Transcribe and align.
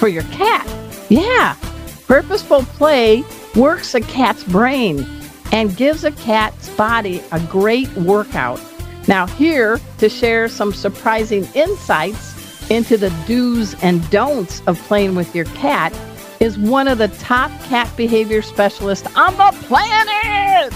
for 0.00 0.08
your 0.08 0.22
cat. 0.24 0.66
Yeah, 1.10 1.56
purposeful 2.06 2.62
play 2.62 3.22
works 3.54 3.94
a 3.94 4.00
cat's 4.00 4.42
brain 4.44 5.06
and 5.52 5.76
gives 5.76 6.04
a 6.04 6.12
cat's 6.12 6.70
body 6.70 7.22
a 7.32 7.40
great 7.40 7.92
workout. 7.98 8.58
Now, 9.08 9.26
here 9.26 9.78
to 9.98 10.08
share 10.08 10.48
some 10.48 10.72
surprising 10.72 11.46
insights 11.54 12.70
into 12.70 12.96
the 12.96 13.10
do's 13.26 13.74
and 13.82 14.08
don'ts 14.10 14.62
of 14.66 14.80
playing 14.84 15.16
with 15.16 15.34
your 15.36 15.44
cat 15.46 15.92
is 16.40 16.58
one 16.58 16.88
of 16.88 16.96
the 16.96 17.08
top 17.08 17.50
cat 17.64 17.94
behavior 17.94 18.40
specialists 18.40 19.06
on 19.16 19.36
the 19.36 19.54
planet. 19.66 20.72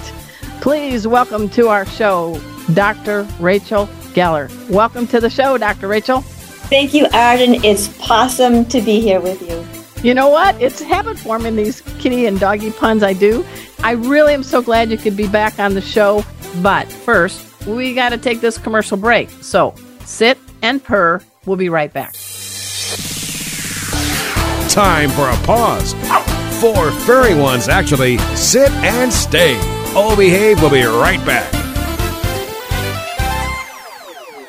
Please 0.60 1.06
welcome 1.06 1.48
to 1.50 1.68
our 1.68 1.86
show, 1.86 2.38
Dr. 2.74 3.26
Rachel 3.40 3.86
Geller. 4.12 4.50
Welcome 4.68 5.06
to 5.06 5.18
the 5.18 5.30
show, 5.30 5.56
Dr. 5.56 5.88
Rachel. 5.88 6.22
Thank 6.68 6.94
you, 6.94 7.06
Arden. 7.12 7.62
It's 7.64 7.88
awesome 8.10 8.64
to 8.66 8.80
be 8.80 9.00
here 9.00 9.20
with 9.20 9.42
you. 9.42 9.64
You 10.02 10.14
know 10.14 10.28
what? 10.28 10.60
It's 10.60 10.80
habit 10.80 11.18
forming 11.18 11.56
these 11.56 11.80
kitty 11.98 12.26
and 12.26 12.38
doggy 12.40 12.70
puns 12.72 13.02
I 13.02 13.12
do. 13.12 13.44
I 13.82 13.92
really 13.92 14.34
am 14.34 14.42
so 14.42 14.62
glad 14.62 14.90
you 14.90 14.98
could 14.98 15.16
be 15.16 15.28
back 15.28 15.58
on 15.58 15.74
the 15.74 15.80
show. 15.80 16.24
But 16.62 16.90
first, 16.90 17.66
we 17.66 17.94
got 17.94 18.10
to 18.10 18.18
take 18.18 18.40
this 18.40 18.58
commercial 18.58 18.96
break. 18.96 19.30
So 19.40 19.74
sit 20.04 20.38
and 20.62 20.82
purr. 20.82 21.20
We'll 21.46 21.56
be 21.56 21.68
right 21.68 21.92
back. 21.92 22.14
Time 24.68 25.10
for 25.10 25.28
a 25.28 25.36
pause. 25.46 25.92
Four 26.60 26.90
furry 26.90 27.34
ones 27.34 27.68
actually 27.68 28.18
sit 28.34 28.70
and 28.70 29.12
stay. 29.12 29.56
O 29.96 30.14
Behave 30.16 30.60
We'll 30.60 30.70
be 30.70 30.84
right 30.84 31.24
back. 31.26 31.63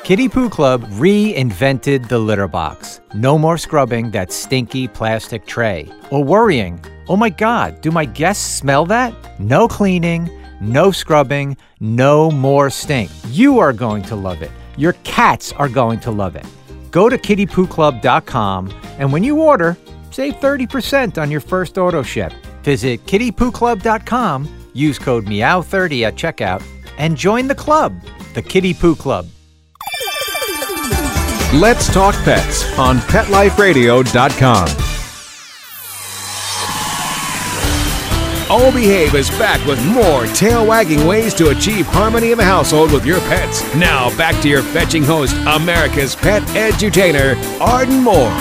Kitty 0.06 0.28
Poo 0.28 0.48
Club 0.48 0.82
reinvented 1.02 2.06
the 2.06 2.20
litter 2.20 2.46
box. 2.46 3.00
No 3.12 3.36
more 3.36 3.58
scrubbing 3.58 4.12
that 4.12 4.30
stinky 4.30 4.86
plastic 4.86 5.46
tray. 5.46 5.90
Or 6.12 6.22
worrying, 6.22 6.80
oh 7.08 7.16
my 7.16 7.28
god, 7.28 7.80
do 7.80 7.90
my 7.90 8.04
guests 8.04 8.48
smell 8.48 8.86
that? 8.86 9.12
No 9.40 9.66
cleaning, 9.66 10.30
no 10.60 10.92
scrubbing, 10.92 11.56
no 11.80 12.30
more 12.30 12.70
stink. 12.70 13.10
You 13.30 13.58
are 13.58 13.72
going 13.72 14.04
to 14.04 14.14
love 14.14 14.42
it. 14.42 14.52
Your 14.76 14.92
cats 15.02 15.50
are 15.54 15.68
going 15.68 15.98
to 16.02 16.12
love 16.12 16.36
it. 16.36 16.46
Go 16.92 17.08
to 17.08 17.18
kittypooclub.com 17.18 18.72
and 19.00 19.12
when 19.12 19.24
you 19.24 19.42
order, 19.42 19.76
save 20.12 20.34
30% 20.34 21.20
on 21.20 21.32
your 21.32 21.40
first 21.40 21.78
auto 21.78 22.04
ship. 22.04 22.32
Visit 22.62 23.04
kittypooclub.com, 23.06 24.68
use 24.72 25.00
code 25.00 25.26
MEOW30 25.26 26.02
at 26.02 26.14
checkout, 26.14 26.62
and 26.96 27.16
join 27.16 27.48
the 27.48 27.56
club, 27.56 27.92
the 28.34 28.42
Kitty 28.42 28.72
Poo 28.72 28.94
Club. 28.94 29.26
Let's 31.54 31.86
talk 31.92 32.16
pets 32.24 32.64
on 32.76 32.98
PetLifeRadio.com. 32.98 34.68
All 38.50 38.72
Behave 38.72 39.14
is 39.14 39.30
back 39.30 39.64
with 39.64 39.84
more 39.86 40.26
tail 40.26 40.66
wagging 40.66 41.06
ways 41.06 41.34
to 41.34 41.50
achieve 41.50 41.86
harmony 41.86 42.32
in 42.32 42.38
the 42.38 42.44
household 42.44 42.92
with 42.92 43.06
your 43.06 43.20
pets. 43.20 43.62
Now 43.76 44.14
back 44.18 44.40
to 44.42 44.48
your 44.48 44.62
fetching 44.62 45.04
host, 45.04 45.36
America's 45.46 46.16
pet 46.16 46.42
edutainer, 46.48 47.36
Arden 47.60 48.02
Moore. 48.02 48.34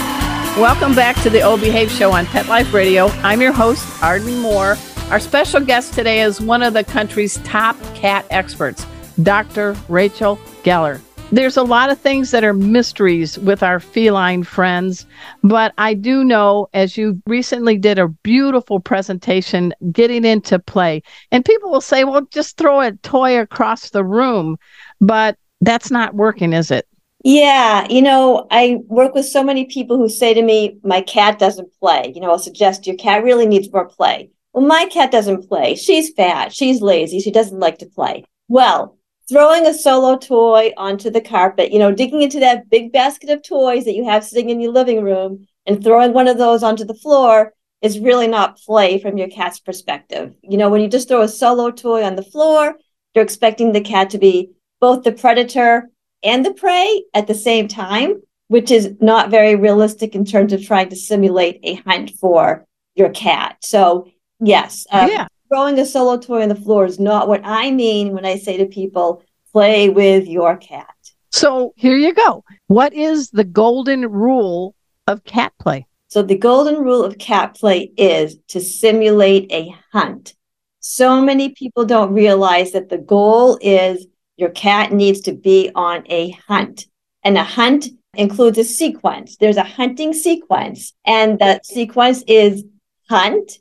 Welcome 0.57 0.95
back 0.95 1.15
to 1.21 1.29
the 1.29 1.43
All 1.43 1.57
Behave 1.57 1.91
Show 1.91 2.11
on 2.11 2.25
Pet 2.25 2.47
Life 2.47 2.73
Radio. 2.73 3.07
I'm 3.21 3.39
your 3.39 3.53
host, 3.53 3.85
Arden 4.01 4.39
Moore. 4.39 4.77
Our 5.11 5.19
special 5.19 5.59
guest 5.59 5.93
today 5.93 6.21
is 6.21 6.41
one 6.41 6.63
of 6.63 6.73
the 6.73 6.83
country's 6.83 7.37
top 7.43 7.79
cat 7.93 8.25
experts, 8.31 8.83
Dr. 9.21 9.75
Rachel 9.87 10.37
Geller. 10.63 11.04
There's 11.31 11.57
a 11.57 11.63
lot 11.63 11.89
of 11.89 11.99
things 11.99 12.31
that 12.31 12.43
are 12.43 12.53
mysteries 12.53 13.37
with 13.39 13.61
our 13.61 13.79
feline 13.79 14.43
friends, 14.43 15.05
but 15.43 15.73
I 15.77 15.93
do 15.93 16.23
know 16.23 16.69
as 16.73 16.97
you 16.97 17.21
recently 17.25 17.77
did 17.77 17.99
a 17.99 18.07
beautiful 18.07 18.79
presentation 18.79 19.73
getting 19.91 20.23
into 20.23 20.59
play, 20.59 21.03
and 21.31 21.43
people 21.43 21.71
will 21.71 21.81
say, 21.81 22.03
well, 22.03 22.21
just 22.31 22.57
throw 22.57 22.79
a 22.79 22.93
toy 22.93 23.39
across 23.39 23.89
the 23.89 24.03
room, 24.03 24.57
but 25.01 25.37
that's 25.61 25.91
not 25.91 26.15
working, 26.15 26.53
is 26.53 26.71
it? 26.71 26.87
Yeah, 27.23 27.87
you 27.89 28.03
know, 28.03 28.45
I 28.51 28.77
work 28.85 29.15
with 29.15 29.25
so 29.25 29.43
many 29.43 29.65
people 29.65 29.97
who 29.97 30.07
say 30.07 30.33
to 30.35 30.41
me, 30.43 30.77
my 30.83 31.01
cat 31.01 31.39
doesn't 31.39 31.69
play. 31.79 32.13
You 32.13 32.21
know, 32.21 32.29
I'll 32.29 32.39
suggest 32.39 32.85
your 32.85 32.97
cat 32.97 33.23
really 33.23 33.47
needs 33.47 33.71
more 33.73 33.89
play. 33.89 34.29
Well, 34.53 34.65
my 34.65 34.85
cat 34.85 35.11
doesn't 35.11 35.49
play. 35.49 35.75
She's 35.75 36.13
fat. 36.13 36.53
She's 36.53 36.81
lazy. 36.81 37.19
She 37.19 37.31
doesn't 37.31 37.59
like 37.59 37.79
to 37.79 37.87
play. 37.87 38.25
Well, 38.47 38.94
throwing 39.27 39.65
a 39.65 39.73
solo 39.73 40.17
toy 40.17 40.71
onto 40.77 41.09
the 41.09 41.21
carpet, 41.21 41.71
you 41.71 41.79
know, 41.79 41.91
digging 41.91 42.21
into 42.21 42.39
that 42.39 42.69
big 42.69 42.91
basket 42.91 43.29
of 43.29 43.41
toys 43.43 43.85
that 43.85 43.95
you 43.95 44.05
have 44.05 44.23
sitting 44.23 44.49
in 44.49 44.61
your 44.61 44.71
living 44.71 45.03
room 45.03 45.47
and 45.65 45.83
throwing 45.83 46.13
one 46.13 46.27
of 46.27 46.37
those 46.37 46.63
onto 46.63 46.85
the 46.85 46.93
floor 46.93 47.53
is 47.81 47.99
really 47.99 48.27
not 48.27 48.57
play 48.57 48.99
from 48.99 49.17
your 49.17 49.27
cat's 49.27 49.59
perspective. 49.59 50.35
You 50.41 50.57
know, 50.57 50.69
when 50.69 50.81
you 50.81 50.87
just 50.87 51.07
throw 51.07 51.21
a 51.21 51.27
solo 51.27 51.71
toy 51.71 52.03
on 52.03 52.15
the 52.15 52.23
floor, 52.23 52.75
you're 53.13 53.23
expecting 53.23 53.71
the 53.71 53.81
cat 53.81 54.09
to 54.11 54.17
be 54.17 54.51
both 54.79 55.03
the 55.03 55.11
predator 55.11 55.89
and 56.23 56.45
the 56.45 56.53
prey 56.53 57.03
at 57.13 57.27
the 57.27 57.33
same 57.33 57.67
time, 57.67 58.21
which 58.47 58.71
is 58.71 58.93
not 58.99 59.29
very 59.31 59.55
realistic 59.55 60.15
in 60.15 60.25
terms 60.25 60.53
of 60.53 60.63
trying 60.63 60.89
to 60.89 60.95
simulate 60.95 61.59
a 61.63 61.75
hunt 61.75 62.11
for 62.19 62.65
your 62.95 63.09
cat. 63.09 63.57
So, 63.61 64.07
yes, 64.39 64.85
uh, 64.91 65.07
Yeah. 65.09 65.27
Throwing 65.47 65.79
a 65.79 65.85
solo 65.85 66.17
toy 66.17 66.43
on 66.43 66.49
the 66.49 66.55
floor 66.55 66.85
is 66.85 66.99
not 66.99 67.27
what 67.27 67.41
I 67.43 67.71
mean 67.71 68.13
when 68.13 68.25
I 68.25 68.37
say 68.37 68.57
to 68.57 68.65
people, 68.65 69.23
play 69.51 69.89
with 69.89 70.27
your 70.27 70.57
cat. 70.57 70.95
So 71.31 71.73
here 71.75 71.97
you 71.97 72.13
go. 72.13 72.43
What 72.67 72.93
is 72.93 73.29
the 73.29 73.43
golden 73.43 74.09
rule 74.09 74.75
of 75.07 75.23
cat 75.23 75.53
play? 75.59 75.85
So, 76.07 76.21
the 76.21 76.37
golden 76.37 76.75
rule 76.75 77.03
of 77.03 77.17
cat 77.17 77.55
play 77.55 77.91
is 77.97 78.37
to 78.49 78.61
simulate 78.61 79.51
a 79.51 79.75
hunt. 79.91 80.33
So 80.79 81.21
many 81.21 81.49
people 81.49 81.83
don't 81.83 82.13
realize 82.13 82.71
that 82.71 82.89
the 82.89 82.99
goal 82.99 83.57
is 83.61 84.07
your 84.37 84.51
cat 84.51 84.93
needs 84.93 85.21
to 85.21 85.33
be 85.33 85.71
on 85.75 86.03
a 86.05 86.31
hunt. 86.47 86.85
And 87.23 87.37
a 87.37 87.43
hunt 87.43 87.87
includes 88.13 88.57
a 88.57 88.63
sequence. 88.63 89.35
There's 89.37 89.57
a 89.57 89.63
hunting 89.63 90.13
sequence, 90.13 90.93
and 91.05 91.39
that 91.39 91.65
sequence 91.65 92.23
is 92.27 92.63
hunt, 93.09 93.59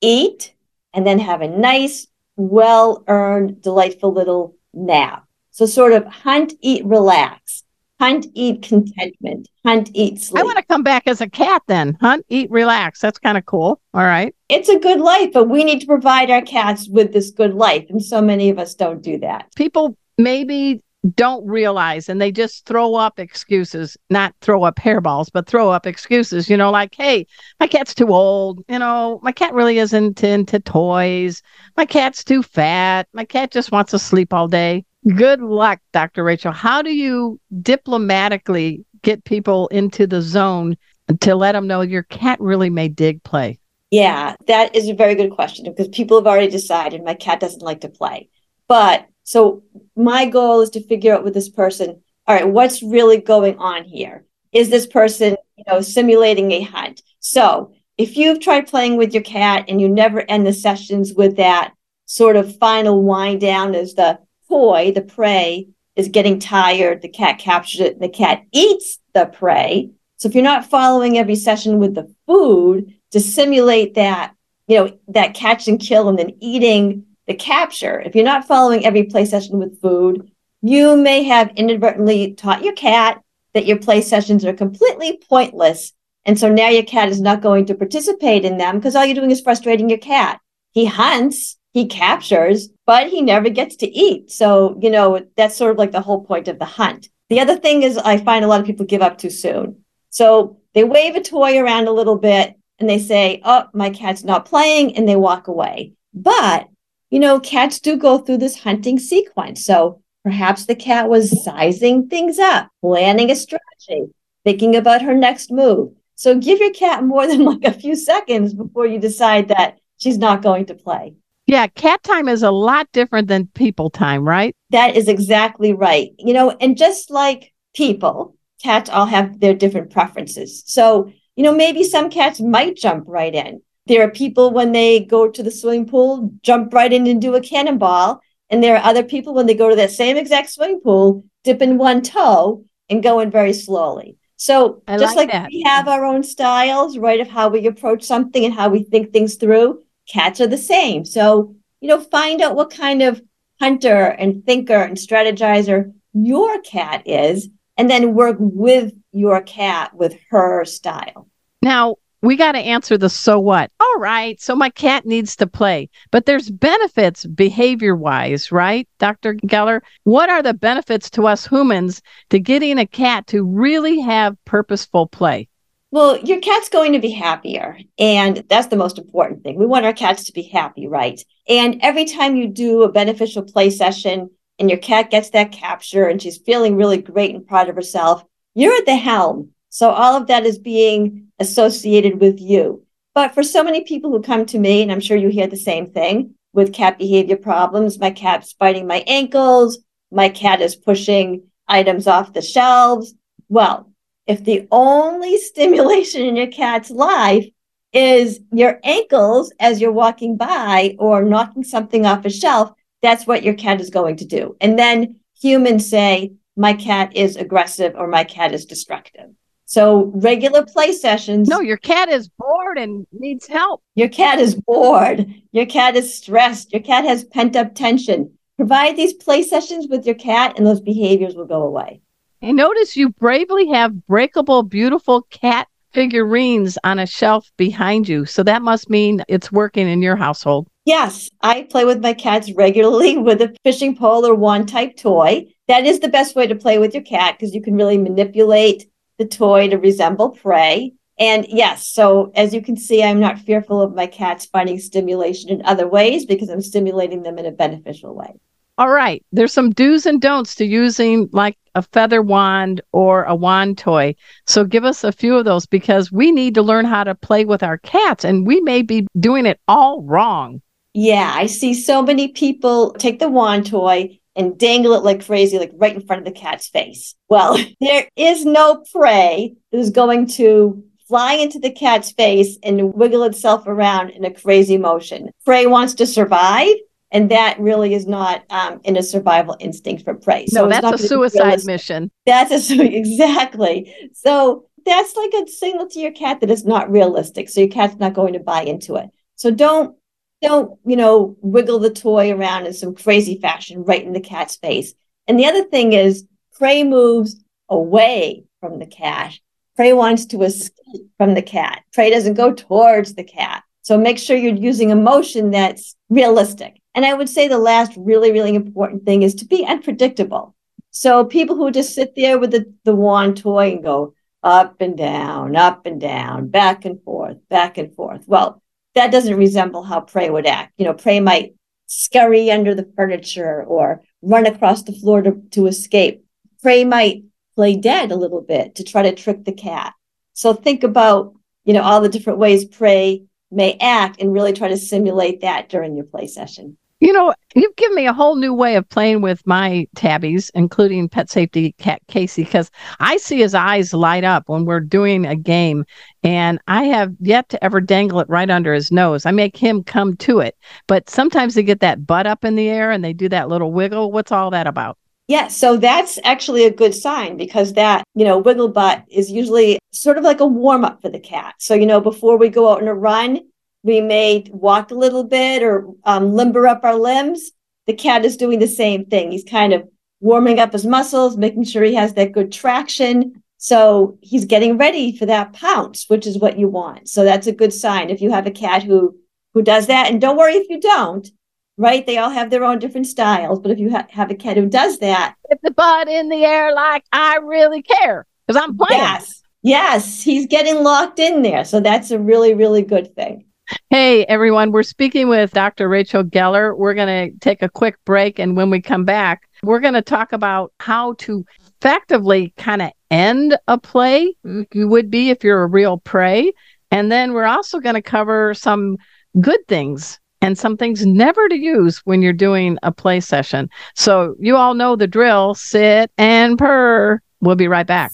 eat, 0.00 0.54
and 0.92 1.06
then 1.06 1.18
have 1.18 1.40
a 1.40 1.48
nice, 1.48 2.06
well 2.36 3.04
earned, 3.06 3.62
delightful 3.62 4.12
little 4.12 4.56
nap. 4.72 5.24
So, 5.50 5.66
sort 5.66 5.92
of 5.92 6.06
hunt, 6.06 6.54
eat, 6.60 6.84
relax. 6.84 7.64
Hunt, 7.98 8.26
eat, 8.32 8.62
contentment. 8.62 9.48
Hunt, 9.64 9.90
eat, 9.92 10.22
sleep. 10.22 10.40
I 10.40 10.44
want 10.44 10.56
to 10.56 10.64
come 10.64 10.82
back 10.82 11.02
as 11.06 11.20
a 11.20 11.28
cat 11.28 11.62
then. 11.68 11.98
Hunt, 12.00 12.24
eat, 12.30 12.50
relax. 12.50 13.00
That's 13.00 13.18
kind 13.18 13.36
of 13.36 13.44
cool. 13.44 13.78
All 13.92 14.04
right. 14.04 14.34
it's 14.48 14.70
a 14.70 14.78
good 14.78 15.00
life, 15.00 15.30
but 15.34 15.50
we 15.50 15.64
need 15.64 15.80
to 15.80 15.86
provide 15.86 16.30
our 16.30 16.40
cats 16.40 16.88
with 16.88 17.12
this 17.12 17.30
good 17.30 17.52
life. 17.52 17.84
And 17.90 18.02
so 18.02 18.22
many 18.22 18.48
of 18.48 18.58
us 18.58 18.74
don't 18.74 19.02
do 19.02 19.18
that. 19.18 19.54
People 19.54 19.98
maybe 20.16 20.82
don't 21.14 21.46
realize 21.46 22.08
and 22.08 22.20
they 22.20 22.30
just 22.30 22.66
throw 22.66 22.94
up 22.94 23.18
excuses, 23.18 23.96
not 24.10 24.34
throw 24.40 24.64
up 24.64 24.76
hairballs, 24.76 25.28
but 25.32 25.46
throw 25.46 25.70
up 25.70 25.86
excuses, 25.86 26.50
you 26.50 26.56
know, 26.56 26.70
like, 26.70 26.94
hey, 26.94 27.26
my 27.58 27.66
cat's 27.66 27.94
too 27.94 28.08
old. 28.08 28.62
You 28.68 28.78
know, 28.78 29.18
my 29.22 29.32
cat 29.32 29.54
really 29.54 29.78
isn't 29.78 30.22
into 30.22 30.60
toys. 30.60 31.42
My 31.76 31.86
cat's 31.86 32.22
too 32.22 32.42
fat. 32.42 33.08
My 33.12 33.24
cat 33.24 33.50
just 33.50 33.72
wants 33.72 33.92
to 33.92 33.98
sleep 33.98 34.32
all 34.32 34.48
day. 34.48 34.84
Good 35.16 35.40
luck, 35.40 35.80
Dr. 35.92 36.22
Rachel. 36.22 36.52
How 36.52 36.82
do 36.82 36.94
you 36.94 37.40
diplomatically 37.62 38.84
get 39.02 39.24
people 39.24 39.68
into 39.68 40.06
the 40.06 40.20
zone 40.20 40.76
to 41.20 41.34
let 41.34 41.52
them 41.52 41.66
know 41.66 41.80
your 41.80 42.02
cat 42.04 42.38
really 42.40 42.68
may 42.68 42.88
dig 42.88 43.22
play? 43.22 43.58
Yeah, 43.90 44.36
that 44.46 44.76
is 44.76 44.88
a 44.88 44.94
very 44.94 45.14
good 45.14 45.30
question 45.30 45.64
because 45.64 45.88
people 45.88 46.18
have 46.18 46.26
already 46.26 46.50
decided 46.50 47.02
my 47.02 47.14
cat 47.14 47.40
doesn't 47.40 47.62
like 47.62 47.80
to 47.80 47.88
play. 47.88 48.28
But 48.68 49.06
so 49.24 49.62
my 49.96 50.26
goal 50.26 50.60
is 50.60 50.70
to 50.70 50.86
figure 50.86 51.14
out 51.14 51.24
with 51.24 51.34
this 51.34 51.48
person, 51.48 52.02
all 52.26 52.34
right, 52.34 52.48
what's 52.48 52.82
really 52.82 53.18
going 53.18 53.58
on 53.58 53.84
here? 53.84 54.24
Is 54.52 54.70
this 54.70 54.86
person, 54.86 55.36
you 55.56 55.64
know, 55.66 55.80
simulating 55.80 56.52
a 56.52 56.62
hunt? 56.62 57.02
So 57.20 57.72
if 57.98 58.16
you've 58.16 58.40
tried 58.40 58.66
playing 58.66 58.96
with 58.96 59.12
your 59.12 59.22
cat 59.22 59.66
and 59.68 59.80
you 59.80 59.88
never 59.88 60.20
end 60.28 60.46
the 60.46 60.52
sessions 60.52 61.12
with 61.14 61.36
that 61.36 61.74
sort 62.06 62.36
of 62.36 62.56
final 62.58 63.02
wind 63.02 63.40
down 63.40 63.74
as 63.74 63.94
the 63.94 64.18
toy, 64.48 64.92
the 64.94 65.02
prey, 65.02 65.68
is 65.96 66.08
getting 66.08 66.38
tired, 66.38 67.02
the 67.02 67.08
cat 67.08 67.38
captures 67.38 67.80
it, 67.80 67.94
and 67.94 68.02
the 68.02 68.08
cat 68.08 68.44
eats 68.52 68.98
the 69.12 69.26
prey. 69.26 69.90
So 70.16 70.28
if 70.28 70.34
you're 70.34 70.44
not 70.44 70.66
following 70.66 71.18
every 71.18 71.36
session 71.36 71.78
with 71.78 71.94
the 71.94 72.12
food 72.26 72.94
to 73.10 73.20
simulate 73.20 73.94
that, 73.94 74.34
you 74.66 74.76
know, 74.76 74.98
that 75.08 75.34
catch 75.34 75.68
and 75.68 75.80
kill 75.80 76.08
and 76.08 76.18
then 76.18 76.36
eating 76.40 77.06
the 77.26 77.34
capture, 77.34 78.00
if 78.00 78.14
you're 78.14 78.24
not 78.24 78.46
following 78.46 78.84
every 78.84 79.04
play 79.04 79.24
session 79.24 79.58
with 79.58 79.80
food, 79.80 80.30
you 80.62 80.96
may 80.96 81.22
have 81.24 81.52
inadvertently 81.56 82.34
taught 82.34 82.64
your 82.64 82.74
cat 82.74 83.22
that 83.54 83.66
your 83.66 83.78
play 83.78 84.02
sessions 84.02 84.44
are 84.44 84.52
completely 84.52 85.20
pointless. 85.28 85.92
And 86.24 86.38
so 86.38 86.52
now 86.52 86.68
your 86.68 86.82
cat 86.82 87.08
is 87.08 87.20
not 87.20 87.40
going 87.40 87.66
to 87.66 87.74
participate 87.74 88.44
in 88.44 88.58
them 88.58 88.76
because 88.76 88.94
all 88.94 89.04
you're 89.04 89.14
doing 89.14 89.30
is 89.30 89.40
frustrating 89.40 89.88
your 89.88 89.98
cat. 89.98 90.40
He 90.72 90.84
hunts, 90.84 91.56
he 91.72 91.86
captures, 91.86 92.68
but 92.86 93.08
he 93.08 93.22
never 93.22 93.48
gets 93.48 93.76
to 93.76 93.88
eat. 93.88 94.30
So, 94.30 94.78
you 94.82 94.90
know, 94.90 95.24
that's 95.36 95.56
sort 95.56 95.72
of 95.72 95.78
like 95.78 95.92
the 95.92 96.00
whole 96.00 96.24
point 96.24 96.48
of 96.48 96.58
the 96.58 96.64
hunt. 96.64 97.08
The 97.28 97.40
other 97.40 97.56
thing 97.56 97.82
is, 97.82 97.96
I 97.96 98.18
find 98.18 98.44
a 98.44 98.48
lot 98.48 98.60
of 98.60 98.66
people 98.66 98.86
give 98.86 99.02
up 99.02 99.18
too 99.18 99.30
soon. 99.30 99.84
So 100.10 100.58
they 100.74 100.84
wave 100.84 101.14
a 101.14 101.22
toy 101.22 101.58
around 101.58 101.86
a 101.86 101.92
little 101.92 102.16
bit 102.16 102.56
and 102.78 102.88
they 102.88 102.98
say, 102.98 103.40
Oh, 103.44 103.64
my 103.72 103.90
cat's 103.90 104.24
not 104.24 104.46
playing, 104.46 104.96
and 104.96 105.08
they 105.08 105.16
walk 105.16 105.46
away. 105.46 105.92
But, 106.12 106.68
you 107.10 107.18
know, 107.18 107.40
cats 107.40 107.80
do 107.80 107.96
go 107.96 108.18
through 108.18 108.38
this 108.38 108.60
hunting 108.60 108.98
sequence. 108.98 109.64
So 109.64 110.00
perhaps 110.24 110.66
the 110.66 110.76
cat 110.76 111.08
was 111.08 111.44
sizing 111.44 112.08
things 112.08 112.38
up, 112.38 112.70
planning 112.80 113.30
a 113.30 113.36
strategy, 113.36 114.12
thinking 114.44 114.76
about 114.76 115.02
her 115.02 115.14
next 115.14 115.50
move. 115.50 115.92
So 116.14 116.38
give 116.38 116.60
your 116.60 116.72
cat 116.72 117.04
more 117.04 117.26
than 117.26 117.44
like 117.44 117.64
a 117.64 117.72
few 117.72 117.96
seconds 117.96 118.54
before 118.54 118.86
you 118.86 118.98
decide 118.98 119.48
that 119.48 119.78
she's 119.98 120.18
not 120.18 120.42
going 120.42 120.66
to 120.66 120.74
play. 120.74 121.14
Yeah, 121.46 121.66
cat 121.66 122.02
time 122.04 122.28
is 122.28 122.44
a 122.44 122.50
lot 122.52 122.86
different 122.92 123.26
than 123.26 123.48
people 123.48 123.90
time, 123.90 124.26
right? 124.26 124.54
That 124.70 124.96
is 124.96 125.08
exactly 125.08 125.72
right. 125.72 126.10
You 126.16 126.32
know, 126.32 126.50
and 126.60 126.78
just 126.78 127.10
like 127.10 127.52
people, 127.74 128.36
cats 128.62 128.88
all 128.88 129.06
have 129.06 129.40
their 129.40 129.54
different 129.54 129.90
preferences. 129.90 130.62
So, 130.66 131.10
you 131.34 131.42
know, 131.42 131.52
maybe 131.52 131.82
some 131.82 132.08
cats 132.08 132.40
might 132.40 132.76
jump 132.76 133.04
right 133.08 133.34
in. 133.34 133.62
There 133.90 134.06
are 134.06 134.10
people 134.10 134.52
when 134.52 134.70
they 134.70 135.00
go 135.00 135.28
to 135.28 135.42
the 135.42 135.50
swimming 135.50 135.84
pool, 135.84 136.32
jump 136.42 136.72
right 136.72 136.92
in 136.92 137.08
and 137.08 137.20
do 137.20 137.34
a 137.34 137.40
cannonball. 137.40 138.20
And 138.48 138.62
there 138.62 138.76
are 138.76 138.84
other 138.84 139.02
people 139.02 139.34
when 139.34 139.46
they 139.46 139.54
go 139.54 139.68
to 139.68 139.74
that 139.74 139.90
same 139.90 140.16
exact 140.16 140.50
swimming 140.50 140.80
pool, 140.80 141.24
dip 141.42 141.60
in 141.60 141.76
one 141.76 142.00
toe 142.00 142.64
and 142.88 143.02
go 143.02 143.18
in 143.18 143.32
very 143.32 143.52
slowly. 143.52 144.16
So 144.36 144.84
I 144.86 144.96
just 144.96 145.16
like 145.16 145.32
like, 145.32 145.48
we 145.48 145.64
have 145.66 145.88
our 145.88 146.04
own 146.04 146.22
styles, 146.22 146.98
right, 146.98 147.18
of 147.18 147.26
how 147.26 147.48
we 147.48 147.66
approach 147.66 148.04
something 148.04 148.44
and 148.44 148.54
how 148.54 148.68
we 148.68 148.84
think 148.84 149.12
things 149.12 149.34
through, 149.34 149.82
cats 150.08 150.40
are 150.40 150.46
the 150.46 150.56
same. 150.56 151.04
So, 151.04 151.56
you 151.80 151.88
know, 151.88 151.98
find 151.98 152.40
out 152.40 152.54
what 152.54 152.70
kind 152.70 153.02
of 153.02 153.20
hunter 153.60 154.04
and 154.04 154.46
thinker 154.46 154.80
and 154.80 154.96
strategizer 154.96 155.92
your 156.12 156.60
cat 156.62 157.02
is, 157.06 157.48
and 157.76 157.90
then 157.90 158.14
work 158.14 158.36
with 158.38 158.94
your 159.10 159.40
cat 159.40 159.94
with 159.94 160.16
her 160.30 160.64
style. 160.64 161.28
Now, 161.60 161.96
we 162.22 162.36
got 162.36 162.52
to 162.52 162.58
answer 162.58 162.98
the 162.98 163.08
so 163.08 163.38
what. 163.38 163.70
All 163.80 163.98
right, 163.98 164.40
so 164.40 164.54
my 164.54 164.70
cat 164.70 165.06
needs 165.06 165.36
to 165.36 165.46
play, 165.46 165.88
but 166.10 166.26
there's 166.26 166.50
benefits 166.50 167.26
behavior 167.26 167.96
wise, 167.96 168.52
right, 168.52 168.88
Dr. 168.98 169.34
Geller? 169.34 169.80
What 170.04 170.28
are 170.28 170.42
the 170.42 170.54
benefits 170.54 171.10
to 171.10 171.26
us 171.26 171.46
humans 171.46 172.02
to 172.30 172.38
getting 172.38 172.78
a 172.78 172.86
cat 172.86 173.26
to 173.28 173.44
really 173.44 174.00
have 174.00 174.36
purposeful 174.44 175.06
play? 175.06 175.48
Well, 175.92 176.18
your 176.20 176.40
cat's 176.40 176.68
going 176.68 176.92
to 176.92 177.00
be 177.00 177.10
happier. 177.10 177.78
And 177.98 178.44
that's 178.48 178.68
the 178.68 178.76
most 178.76 178.96
important 178.96 179.42
thing. 179.42 179.58
We 179.58 179.66
want 179.66 179.86
our 179.86 179.92
cats 179.92 180.24
to 180.24 180.32
be 180.32 180.42
happy, 180.42 180.86
right? 180.86 181.20
And 181.48 181.80
every 181.82 182.04
time 182.04 182.36
you 182.36 182.46
do 182.46 182.82
a 182.82 182.92
beneficial 182.92 183.42
play 183.42 183.70
session 183.70 184.30
and 184.60 184.70
your 184.70 184.78
cat 184.78 185.10
gets 185.10 185.30
that 185.30 185.50
capture 185.50 186.06
and 186.06 186.22
she's 186.22 186.38
feeling 186.38 186.76
really 186.76 186.98
great 186.98 187.34
and 187.34 187.44
proud 187.44 187.68
of 187.68 187.74
herself, 187.74 188.22
you're 188.54 188.76
at 188.76 188.86
the 188.86 188.94
helm. 188.94 189.50
So 189.70 189.90
all 189.90 190.16
of 190.16 190.26
that 190.26 190.44
is 190.44 190.58
being 190.58 191.28
associated 191.38 192.20
with 192.20 192.40
you. 192.40 192.84
But 193.14 193.34
for 193.34 193.42
so 193.42 193.64
many 193.64 193.84
people 193.84 194.10
who 194.10 194.20
come 194.20 194.44
to 194.46 194.58
me, 194.58 194.82
and 194.82 194.92
I'm 194.92 195.00
sure 195.00 195.16
you 195.16 195.28
hear 195.28 195.46
the 195.46 195.56
same 195.56 195.90
thing 195.90 196.34
with 196.52 196.72
cat 196.72 196.98
behavior 196.98 197.36
problems, 197.36 197.98
my 197.98 198.10
cat's 198.10 198.52
biting 198.52 198.86
my 198.86 199.04
ankles, 199.06 199.78
my 200.10 200.28
cat 200.28 200.60
is 200.60 200.74
pushing 200.74 201.44
items 201.68 202.06
off 202.06 202.32
the 202.32 202.42
shelves. 202.42 203.14
Well, 203.48 203.92
if 204.26 204.44
the 204.44 204.66
only 204.70 205.38
stimulation 205.50 206.22
in 206.22 206.36
your 206.36 206.48
cat's 206.48 206.90
life 206.90 207.46
is 207.92 208.40
your 208.52 208.80
ankles 208.84 209.52
as 209.58 209.80
you're 209.80 209.92
walking 209.92 210.36
by 210.36 210.96
or 210.98 211.22
knocking 211.22 211.64
something 211.64 212.06
off 212.06 212.24
a 212.24 212.30
shelf, 212.30 212.72
that's 213.02 213.26
what 213.26 213.42
your 213.42 213.54
cat 213.54 213.80
is 213.80 213.90
going 213.90 214.16
to 214.16 214.24
do. 214.24 214.56
And 214.60 214.78
then 214.78 215.20
humans 215.40 215.88
say, 215.88 216.32
my 216.56 216.74
cat 216.74 217.16
is 217.16 217.36
aggressive 217.36 217.94
or 217.96 218.06
my 218.06 218.24
cat 218.24 218.52
is 218.52 218.66
destructive. 218.66 219.30
So 219.70 220.10
regular 220.16 220.66
play 220.66 220.90
sessions. 220.90 221.46
No, 221.46 221.60
your 221.60 221.76
cat 221.76 222.08
is 222.08 222.28
bored 222.28 222.76
and 222.76 223.06
needs 223.12 223.46
help. 223.46 223.84
Your 223.94 224.08
cat 224.08 224.40
is 224.40 224.56
bored. 224.56 225.32
Your 225.52 225.64
cat 225.64 225.94
is 225.94 226.12
stressed. 226.12 226.72
Your 226.72 226.82
cat 226.82 227.04
has 227.04 227.22
pent 227.22 227.54
up 227.54 227.76
tension. 227.76 228.36
Provide 228.56 228.96
these 228.96 229.12
play 229.12 229.42
sessions 229.44 229.86
with 229.88 230.04
your 230.04 230.16
cat, 230.16 230.58
and 230.58 230.66
those 230.66 230.80
behaviors 230.80 231.36
will 231.36 231.46
go 231.46 231.62
away. 231.62 232.00
And 232.42 232.56
notice 232.56 232.96
you 232.96 233.10
bravely 233.10 233.68
have 233.68 234.08
breakable, 234.08 234.64
beautiful 234.64 235.22
cat 235.30 235.68
figurines 235.92 236.76
on 236.82 236.98
a 236.98 237.06
shelf 237.06 237.52
behind 237.56 238.08
you. 238.08 238.26
So 238.26 238.42
that 238.42 238.62
must 238.62 238.90
mean 238.90 239.22
it's 239.28 239.52
working 239.52 239.88
in 239.88 240.02
your 240.02 240.16
household. 240.16 240.66
Yes, 240.84 241.30
I 241.42 241.62
play 241.70 241.84
with 241.84 242.02
my 242.02 242.12
cats 242.12 242.50
regularly 242.54 243.18
with 243.18 243.40
a 243.40 243.54
fishing 243.62 243.96
pole 243.96 244.26
or 244.26 244.34
wand 244.34 244.68
type 244.68 244.96
toy. 244.96 245.46
That 245.68 245.86
is 245.86 246.00
the 246.00 246.08
best 246.08 246.34
way 246.34 246.48
to 246.48 246.56
play 246.56 246.78
with 246.78 246.92
your 246.92 247.04
cat 247.04 247.36
because 247.38 247.54
you 247.54 247.62
can 247.62 247.76
really 247.76 247.98
manipulate 247.98 248.90
the 249.20 249.26
toy 249.26 249.68
to 249.68 249.76
resemble 249.76 250.30
prey. 250.30 250.94
And 251.18 251.46
yes, 251.46 251.86
so 251.86 252.32
as 252.34 252.54
you 252.54 252.62
can 252.62 252.76
see, 252.76 253.04
I'm 253.04 253.20
not 253.20 253.38
fearful 253.38 253.82
of 253.82 253.94
my 253.94 254.06
cats 254.06 254.46
finding 254.46 254.80
stimulation 254.80 255.50
in 255.50 255.64
other 255.66 255.86
ways 255.86 256.24
because 256.24 256.48
I'm 256.48 256.62
stimulating 256.62 257.22
them 257.22 257.38
in 257.38 257.44
a 257.44 257.52
beneficial 257.52 258.14
way. 258.14 258.40
All 258.78 258.88
right. 258.88 259.22
There's 259.30 259.52
some 259.52 259.72
do's 259.72 260.06
and 260.06 260.22
don'ts 260.22 260.54
to 260.54 260.64
using 260.64 261.28
like 261.32 261.58
a 261.74 261.82
feather 261.82 262.22
wand 262.22 262.80
or 262.92 263.24
a 263.24 263.34
wand 263.34 263.76
toy. 263.76 264.14
So 264.46 264.64
give 264.64 264.84
us 264.84 265.04
a 265.04 265.12
few 265.12 265.36
of 265.36 265.44
those 265.44 265.66
because 265.66 266.10
we 266.10 266.32
need 266.32 266.54
to 266.54 266.62
learn 266.62 266.86
how 266.86 267.04
to 267.04 267.14
play 267.14 267.44
with 267.44 267.62
our 267.62 267.76
cats 267.76 268.24
and 268.24 268.46
we 268.46 268.62
may 268.62 268.80
be 268.80 269.06
doing 269.18 269.44
it 269.44 269.60
all 269.68 270.02
wrong. 270.02 270.62
Yeah, 270.94 271.30
I 271.36 271.44
see 271.44 271.74
so 271.74 272.00
many 272.00 272.28
people 272.28 272.94
take 272.94 273.18
the 273.18 273.28
wand 273.28 273.66
toy 273.66 274.18
and 274.36 274.58
dangle 274.58 274.94
it 274.94 275.02
like 275.02 275.24
crazy, 275.24 275.58
like 275.58 275.72
right 275.74 275.94
in 275.94 276.06
front 276.06 276.26
of 276.26 276.32
the 276.32 276.38
cat's 276.38 276.68
face. 276.68 277.14
Well, 277.28 277.58
there 277.80 278.08
is 278.16 278.44
no 278.44 278.84
prey 278.92 279.54
that 279.72 279.78
is 279.78 279.90
going 279.90 280.28
to 280.28 280.84
fly 281.08 281.34
into 281.34 281.58
the 281.58 281.72
cat's 281.72 282.12
face 282.12 282.56
and 282.62 282.94
wiggle 282.94 283.24
itself 283.24 283.66
around 283.66 284.10
in 284.10 284.24
a 284.24 284.32
crazy 284.32 284.78
motion. 284.78 285.30
Prey 285.44 285.66
wants 285.66 285.94
to 285.94 286.06
survive, 286.06 286.74
and 287.10 287.32
that 287.32 287.58
really 287.58 287.94
is 287.94 288.06
not 288.06 288.44
um, 288.50 288.80
in 288.84 288.96
a 288.96 289.02
survival 289.02 289.56
instinct 289.58 290.04
for 290.04 290.14
prey. 290.14 290.46
So 290.46 290.68
it's 290.68 290.80
that's 290.80 291.02
a 291.02 291.08
suicide 291.08 291.64
mission. 291.64 292.12
That's 292.26 292.52
a 292.52 292.60
su- 292.60 292.80
exactly. 292.92 293.92
So 294.14 294.66
that's 294.86 295.16
like 295.16 295.32
a 295.34 295.48
signal 295.48 295.88
to 295.88 295.98
your 295.98 296.12
cat 296.12 296.40
that 296.40 296.50
it's 296.50 296.64
not 296.64 296.90
realistic. 296.90 297.48
So 297.48 297.60
your 297.60 297.70
cat's 297.70 297.96
not 297.96 298.14
going 298.14 298.34
to 298.34 298.40
buy 298.40 298.62
into 298.62 298.94
it. 298.94 299.10
So 299.34 299.50
don't 299.50 299.96
don't 300.42 300.78
you 300.84 300.96
know 300.96 301.36
wiggle 301.40 301.78
the 301.78 301.90
toy 301.90 302.32
around 302.32 302.66
in 302.66 302.72
some 302.72 302.94
crazy 302.94 303.38
fashion 303.40 303.84
right 303.84 304.04
in 304.04 304.12
the 304.12 304.20
cat's 304.20 304.56
face. 304.56 304.94
And 305.26 305.38
the 305.38 305.46
other 305.46 305.64
thing 305.64 305.92
is 305.92 306.26
prey 306.52 306.84
moves 306.84 307.36
away 307.68 308.44
from 308.60 308.78
the 308.78 308.86
cat. 308.86 309.38
Prey 309.76 309.92
wants 309.92 310.26
to 310.26 310.42
escape 310.42 311.08
from 311.16 311.34
the 311.34 311.42
cat. 311.42 311.82
Prey 311.92 312.10
doesn't 312.10 312.34
go 312.34 312.52
towards 312.52 313.14
the 313.14 313.24
cat. 313.24 313.62
So 313.82 313.96
make 313.96 314.18
sure 314.18 314.36
you're 314.36 314.54
using 314.54 314.92
a 314.92 314.96
motion 314.96 315.50
that's 315.50 315.96
realistic. 316.10 316.80
And 316.94 317.06
I 317.06 317.14
would 317.14 317.28
say 317.28 317.48
the 317.48 317.58
last 317.58 317.92
really, 317.96 318.32
really 318.32 318.54
important 318.54 319.04
thing 319.04 319.22
is 319.22 319.34
to 319.36 319.46
be 319.46 319.64
unpredictable. 319.64 320.54
So 320.90 321.24
people 321.24 321.56
who 321.56 321.70
just 321.70 321.94
sit 321.94 322.14
there 322.16 322.38
with 322.38 322.50
the, 322.50 322.72
the 322.84 322.94
wand 322.94 323.38
toy 323.38 323.72
and 323.72 323.82
go 323.82 324.14
up 324.42 324.80
and 324.80 324.96
down, 324.96 325.56
up 325.56 325.86
and 325.86 326.00
down, 326.00 326.48
back 326.48 326.84
and 326.84 327.02
forth, 327.02 327.36
back 327.48 327.78
and 327.78 327.94
forth. 327.94 328.24
Well, 328.26 328.60
that 328.94 329.12
doesn't 329.12 329.36
resemble 329.36 329.82
how 329.82 330.00
prey 330.00 330.30
would 330.30 330.46
act. 330.46 330.72
You 330.76 330.84
know, 330.84 330.94
prey 330.94 331.20
might 331.20 331.54
scurry 331.86 332.50
under 332.50 332.74
the 332.74 332.90
furniture 332.96 333.62
or 333.64 334.02
run 334.22 334.46
across 334.46 334.82
the 334.82 334.92
floor 334.92 335.22
to, 335.22 335.42
to 335.52 335.66
escape. 335.66 336.24
Prey 336.62 336.84
might 336.84 337.24
play 337.54 337.76
dead 337.76 338.12
a 338.12 338.16
little 338.16 338.40
bit 338.40 338.76
to 338.76 338.84
try 338.84 339.02
to 339.02 339.14
trick 339.14 339.44
the 339.44 339.52
cat. 339.52 339.94
So 340.32 340.54
think 340.54 340.82
about, 340.82 341.34
you 341.64 341.72
know, 341.72 341.82
all 341.82 342.00
the 342.00 342.08
different 342.08 342.38
ways 342.38 342.64
prey 342.64 343.24
may 343.50 343.76
act 343.80 344.20
and 344.20 344.32
really 344.32 344.52
try 344.52 344.68
to 344.68 344.76
simulate 344.76 345.40
that 345.40 345.68
during 345.68 345.96
your 345.96 346.06
play 346.06 346.26
session. 346.26 346.76
You 347.00 347.14
know, 347.14 347.32
you've 347.54 347.76
given 347.76 347.96
me 347.96 348.06
a 348.06 348.12
whole 348.12 348.36
new 348.36 348.52
way 348.52 348.76
of 348.76 348.86
playing 348.90 349.22
with 349.22 349.46
my 349.46 349.86
tabbies, 349.96 350.50
including 350.54 351.08
pet 351.08 351.30
safety 351.30 351.72
cat 351.78 352.02
Casey, 352.08 352.44
because 352.44 352.70
I 353.00 353.16
see 353.16 353.38
his 353.38 353.54
eyes 353.54 353.94
light 353.94 354.22
up 354.22 354.50
when 354.50 354.66
we're 354.66 354.80
doing 354.80 355.24
a 355.24 355.34
game. 355.34 355.86
And 356.22 356.60
I 356.68 356.84
have 356.84 357.14
yet 357.18 357.48
to 357.48 357.64
ever 357.64 357.80
dangle 357.80 358.20
it 358.20 358.28
right 358.28 358.50
under 358.50 358.74
his 358.74 358.92
nose. 358.92 359.24
I 359.24 359.30
make 359.30 359.56
him 359.56 359.82
come 359.82 360.14
to 360.18 360.40
it. 360.40 360.58
But 360.88 361.08
sometimes 361.08 361.54
they 361.54 361.62
get 361.62 361.80
that 361.80 362.06
butt 362.06 362.26
up 362.26 362.44
in 362.44 362.54
the 362.54 362.68
air 362.68 362.90
and 362.90 363.02
they 363.02 363.14
do 363.14 363.30
that 363.30 363.48
little 363.48 363.72
wiggle. 363.72 364.12
What's 364.12 364.30
all 364.30 364.50
that 364.50 364.66
about? 364.66 364.98
Yeah, 365.26 365.48
so 365.48 365.76
that's 365.76 366.18
actually 366.24 366.66
a 366.66 366.72
good 366.72 366.94
sign 366.94 367.36
because 367.36 367.74
that, 367.74 368.02
you 368.14 368.24
know, 368.24 368.36
wiggle 368.36 368.68
butt 368.68 369.04
is 369.08 369.30
usually 369.30 369.78
sort 369.92 370.18
of 370.18 370.24
like 370.24 370.40
a 370.40 370.46
warm 370.46 370.84
up 370.84 371.00
for 371.00 371.08
the 371.08 371.20
cat. 371.20 371.54
So, 371.58 371.74
you 371.74 371.86
know, 371.86 372.00
before 372.00 372.36
we 372.36 372.48
go 372.48 372.68
out 372.68 372.82
on 372.82 372.88
a 372.88 372.94
run, 372.94 373.40
we 373.82 374.00
may 374.00 374.44
walk 374.50 374.90
a 374.90 374.94
little 374.94 375.24
bit 375.24 375.62
or 375.62 375.88
um, 376.04 376.32
limber 376.34 376.66
up 376.66 376.84
our 376.84 376.96
limbs. 376.96 377.50
The 377.86 377.94
cat 377.94 378.24
is 378.24 378.36
doing 378.36 378.58
the 378.58 378.66
same 378.66 379.06
thing. 379.06 379.32
He's 379.32 379.44
kind 379.44 379.72
of 379.72 379.88
warming 380.20 380.58
up 380.60 380.72
his 380.72 380.86
muscles, 380.86 381.36
making 381.36 381.64
sure 381.64 381.82
he 381.82 381.94
has 381.94 382.14
that 382.14 382.32
good 382.32 382.52
traction. 382.52 383.42
So 383.56 384.18
he's 384.20 384.44
getting 384.44 384.78
ready 384.78 385.16
for 385.16 385.26
that 385.26 385.52
pounce, 385.52 386.06
which 386.08 386.26
is 386.26 386.38
what 386.38 386.58
you 386.58 386.68
want. 386.68 387.08
So 387.08 387.24
that's 387.24 387.46
a 387.46 387.52
good 387.52 387.72
sign 387.72 388.10
if 388.10 388.20
you 388.20 388.30
have 388.30 388.46
a 388.46 388.50
cat 388.50 388.82
who 388.82 389.16
who 389.54 389.62
does 389.62 389.86
that. 389.88 390.10
And 390.10 390.20
don't 390.20 390.36
worry 390.36 390.54
if 390.54 390.68
you 390.70 390.80
don't, 390.80 391.28
right? 391.76 392.06
They 392.06 392.18
all 392.18 392.30
have 392.30 392.50
their 392.50 392.64
own 392.64 392.78
different 392.78 393.06
styles. 393.08 393.58
But 393.58 393.72
if 393.72 393.78
you 393.78 393.90
ha- 393.90 394.06
have 394.10 394.30
a 394.30 394.34
cat 394.36 394.56
who 394.56 394.66
does 394.66 394.98
that, 395.00 395.34
Get 395.48 395.58
the 395.62 395.72
butt 395.72 396.08
in 396.08 396.28
the 396.28 396.44
air 396.44 396.72
like 396.72 397.04
I 397.12 397.36
really 397.38 397.82
care 397.82 398.26
because 398.46 398.62
I'm 398.62 398.76
playing. 398.76 399.00
yes, 399.02 399.42
yes, 399.62 400.22
he's 400.22 400.46
getting 400.46 400.82
locked 400.84 401.18
in 401.18 401.42
there. 401.42 401.64
So 401.64 401.80
that's 401.80 402.10
a 402.12 402.18
really, 402.18 402.54
really 402.54 402.82
good 402.82 403.14
thing. 403.16 403.46
Hey, 403.90 404.24
everyone. 404.24 404.72
We're 404.72 404.82
speaking 404.82 405.28
with 405.28 405.52
Dr. 405.52 405.88
Rachel 405.88 406.24
Geller. 406.24 406.76
We're 406.76 406.94
going 406.94 407.30
to 407.30 407.38
take 407.38 407.62
a 407.62 407.68
quick 407.68 407.96
break. 408.04 408.38
And 408.38 408.56
when 408.56 408.70
we 408.70 408.80
come 408.80 409.04
back, 409.04 409.48
we're 409.62 409.80
going 409.80 409.94
to 409.94 410.02
talk 410.02 410.32
about 410.32 410.72
how 410.80 411.14
to 411.14 411.44
effectively 411.80 412.52
kind 412.56 412.82
of 412.82 412.90
end 413.10 413.56
a 413.68 413.78
play, 413.78 414.34
you 414.44 414.88
would 414.88 415.10
be 415.10 415.30
if 415.30 415.42
you're 415.42 415.62
a 415.62 415.66
real 415.66 415.98
prey. 415.98 416.52
And 416.90 417.10
then 417.10 417.32
we're 417.32 417.44
also 417.44 417.80
going 417.80 417.94
to 417.94 418.02
cover 418.02 418.54
some 418.54 418.96
good 419.40 419.60
things 419.68 420.18
and 420.40 420.58
some 420.58 420.76
things 420.76 421.04
never 421.04 421.48
to 421.48 421.56
use 421.56 421.98
when 422.04 422.22
you're 422.22 422.32
doing 422.32 422.78
a 422.82 422.92
play 422.92 423.20
session. 423.20 423.68
So 423.94 424.34
you 424.38 424.56
all 424.56 424.74
know 424.74 424.96
the 424.96 425.06
drill 425.06 425.54
sit 425.54 426.10
and 426.18 426.58
purr. 426.58 427.20
We'll 427.40 427.56
be 427.56 427.68
right 427.68 427.86
back. 427.86 428.12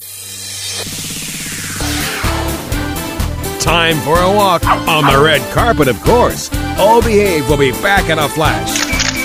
Time 3.67 3.97
for 4.03 4.17
a 4.21 4.33
walk 4.33 4.65
on 4.65 5.13
the 5.13 5.21
red 5.21 5.43
carpet, 5.53 5.89
of 5.89 6.01
course. 6.05 6.55
All 6.79 7.03
Behave 7.03 7.49
will 7.49 7.57
be 7.57 7.73
back 7.73 8.09
in 8.09 8.17
a 8.21 8.29
flash 8.29 8.81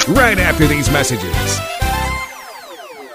right 0.08 0.40
after 0.40 0.66
these 0.66 0.90
messages. 0.90 1.60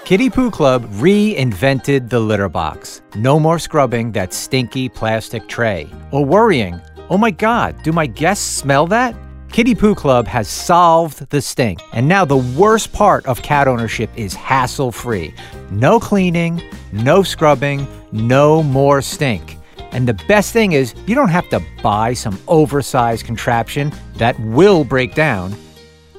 Kitty 0.05 0.29
Poo 0.29 0.49
Club 0.49 0.85
reinvented 0.93 2.09
the 2.09 2.21
litter 2.21 2.47
box. 2.47 3.01
No 3.15 3.41
more 3.41 3.59
scrubbing 3.59 4.13
that 4.13 4.31
stinky 4.31 4.87
plastic 4.87 5.49
tray. 5.49 5.89
Or 6.11 6.23
worrying, 6.23 6.79
oh 7.09 7.17
my 7.17 7.31
god, 7.31 7.75
do 7.83 7.91
my 7.91 8.05
guests 8.05 8.45
smell 8.45 8.87
that? 8.87 9.13
Kitty 9.51 9.75
Poo 9.75 9.95
Club 9.95 10.27
has 10.27 10.47
solved 10.47 11.29
the 11.29 11.41
stink. 11.41 11.81
And 11.91 12.07
now 12.07 12.23
the 12.23 12.37
worst 12.37 12.93
part 12.93 13.25
of 13.25 13.41
cat 13.41 13.67
ownership 13.67 14.09
is 14.15 14.33
hassle 14.33 14.93
free. 14.93 15.33
No 15.71 15.99
cleaning, 15.99 16.63
no 16.93 17.21
scrubbing, 17.21 17.85
no 18.13 18.63
more 18.63 19.01
stink. 19.01 19.56
And 19.97 20.07
the 20.07 20.13
best 20.27 20.53
thing 20.53 20.73
is, 20.73 20.93
you 21.07 21.15
don't 21.15 21.29
have 21.29 21.49
to 21.49 21.59
buy 21.81 22.13
some 22.13 22.39
oversized 22.47 23.25
contraption 23.25 23.91
that 24.17 24.39
will 24.41 24.83
break 24.83 25.15
down. 25.15 25.55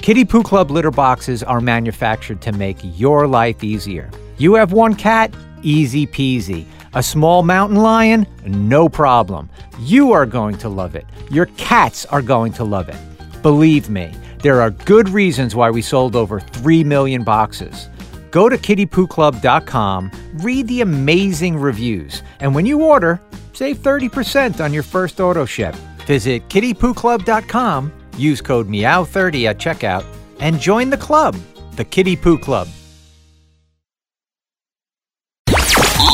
Kitty 0.03 0.25
Poo 0.25 0.43
Club 0.43 0.73
litter 0.73 0.91
boxes 0.91 1.45
are 1.45 1.61
manufactured 1.61 2.41
to 2.43 2.51
make 2.51 2.79
your 2.83 3.29
life 3.29 3.63
easier. 3.63 4.11
You 4.37 4.55
have 4.55 4.73
one 4.73 4.97
cat? 4.97 5.33
Easy 5.63 6.09
peasy. 6.09 6.67
A 6.95 7.03
small 7.05 7.45
mountain 7.45 7.77
lion? 7.77 8.27
No 8.45 8.89
problem. 8.89 9.49
You 9.79 10.11
are 10.11 10.27
going 10.27 10.59
to 10.59 10.69
love 10.69 10.97
it. 10.97 11.07
Your 11.31 11.47
cats 11.57 12.05
are 12.07 12.21
going 12.21 12.53
to 12.55 12.65
love 12.65 12.89
it. 12.89 13.43
Believe 13.43 13.89
me, 13.89 14.13
there 14.43 14.61
are 14.61 14.73
good 14.73 15.09
reasons 15.09 15.55
why 15.55 15.71
we 15.71 15.83
sold 15.83 16.17
over 16.17 16.41
3 16.41 16.83
million 16.83 17.23
boxes. 17.23 17.89
Go 18.33 18.49
to 18.49 18.59
kittypooclub.com, 18.59 20.11
read 20.39 20.67
the 20.67 20.81
amazing 20.81 21.57
reviews, 21.57 22.25
and 22.41 22.57
when 22.57 22.67
you 22.67 22.83
order, 22.83 23.21
save 23.59 23.79
30% 23.79 24.63
on 24.65 24.73
your 24.73 24.85
first 24.85 25.19
auto 25.21 25.45
ship. 25.45 25.75
Visit 26.07 26.49
kittypooclub.com, 26.49 27.93
use 28.17 28.41
code 28.41 28.69
MEOW30 28.69 29.47
at 29.51 29.59
checkout, 29.59 30.05
and 30.39 30.61
join 30.61 30.91
the 30.91 30.97
club, 30.97 31.35
the 31.73 31.85
Kitty 31.85 32.15
Poo 32.15 32.39
Club. 32.39 32.69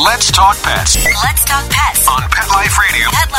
Let's 0.03 0.31
talk 0.31 0.57
pets 0.63 0.95
Let's 1.23 1.43
talk 1.45 1.69
pets. 1.69 2.07
on 2.07 2.21
Pet 2.29 2.49
Life 2.49 2.77
Radio. 2.79 3.09
Pet 3.11 3.31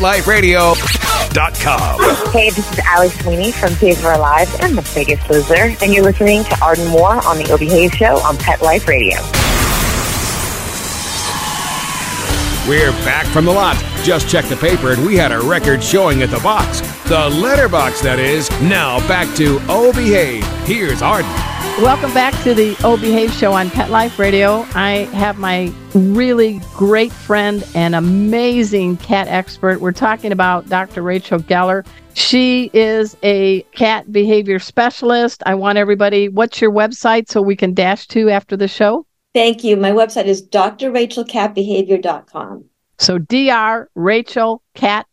Life 0.00 0.26
Radio. 0.26 0.72
PetLifeRadio.com. 0.72 2.32
Hey, 2.32 2.50
this 2.50 2.72
is 2.72 2.80
Ali 2.94 3.08
Sweeney 3.08 3.52
from 3.52 3.74
Pigs 3.76 4.00
for 4.00 4.08
Our 4.08 4.18
Lives 4.18 4.54
and 4.60 4.76
The 4.78 4.90
Biggest 4.94 5.28
Loser, 5.28 5.74
and 5.82 5.92
you're 5.92 6.04
listening 6.04 6.44
to 6.44 6.58
Arden 6.62 6.88
Moore 6.88 7.26
on 7.26 7.38
the 7.38 7.50
Obehave 7.52 7.92
Show 7.94 8.18
on 8.18 8.36
Pet 8.38 8.62
Life 8.62 8.86
Radio. 8.88 9.18
We're 12.68 12.92
back 13.04 13.26
from 13.26 13.46
the 13.46 13.52
lot. 13.52 13.76
Just 14.02 14.28
checked 14.28 14.50
the 14.50 14.56
paper 14.56 14.92
and 14.92 15.04
we 15.04 15.16
had 15.16 15.32
a 15.32 15.40
record 15.40 15.82
showing 15.82 16.22
at 16.22 16.30
the 16.30 16.38
box. 16.40 16.80
The 17.08 17.28
letterbox, 17.30 18.02
that 18.02 18.18
is. 18.18 18.50
Now 18.60 18.98
back 19.08 19.34
to 19.36 19.58
Oh 19.62 19.92
Behave. 19.92 20.46
Here's 20.66 21.00
Arden. 21.00 21.30
Welcome 21.82 22.12
back 22.12 22.34
to 22.44 22.52
the 22.52 22.76
O 22.84 22.98
Behave 22.98 23.32
Show 23.32 23.52
on 23.54 23.70
Pet 23.70 23.88
Life 23.88 24.18
Radio. 24.18 24.66
I 24.74 25.08
have 25.14 25.38
my 25.38 25.72
really 25.94 26.60
great 26.74 27.10
friend 27.10 27.66
and 27.74 27.94
amazing 27.94 28.98
cat 28.98 29.26
expert. 29.28 29.80
We're 29.80 29.92
talking 29.92 30.30
about 30.30 30.68
Dr. 30.68 31.02
Rachel 31.02 31.38
Geller. 31.38 31.86
She 32.12 32.70
is 32.74 33.16
a 33.22 33.62
cat 33.72 34.12
behavior 34.12 34.58
specialist. 34.58 35.42
I 35.46 35.54
want 35.54 35.78
everybody, 35.78 36.28
what's 36.28 36.60
your 36.60 36.70
website 36.70 37.30
so 37.30 37.40
we 37.40 37.56
can 37.56 37.72
dash 37.72 38.06
to 38.08 38.28
after 38.28 38.56
the 38.56 38.68
show? 38.68 39.06
Thank 39.34 39.62
you. 39.64 39.76
My 39.76 39.90
website 39.92 40.26
is 40.26 40.46
drrachelcatbehavior.com. 40.48 42.64
So 42.98 43.18
Dr. 43.18 43.88
Rachel 43.94 44.62
Cat 44.74 45.06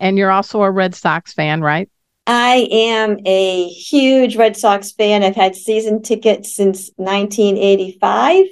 And 0.00 0.18
you're 0.18 0.30
also 0.30 0.62
a 0.62 0.70
Red 0.70 0.94
Sox 0.94 1.32
fan, 1.32 1.60
right? 1.60 1.90
I 2.26 2.68
am 2.70 3.18
a 3.24 3.66
huge 3.68 4.36
Red 4.36 4.56
Sox 4.56 4.92
fan. 4.92 5.22
I've 5.22 5.34
had 5.34 5.56
season 5.56 6.02
tickets 6.02 6.54
since 6.54 6.90
1985. 6.96 8.44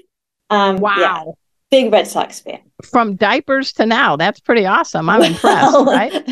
Um, 0.48 0.76
Wow. 0.78 0.94
yeah, 0.98 1.24
big 1.70 1.92
Red 1.92 2.08
Sox 2.08 2.40
fan. 2.40 2.60
From 2.90 3.16
diapers 3.16 3.74
to 3.74 3.84
now. 3.84 4.16
That's 4.16 4.40
pretty 4.40 4.64
awesome. 4.64 5.10
I'm 5.10 5.22
impressed, 5.30 5.76
right? 5.86 6.24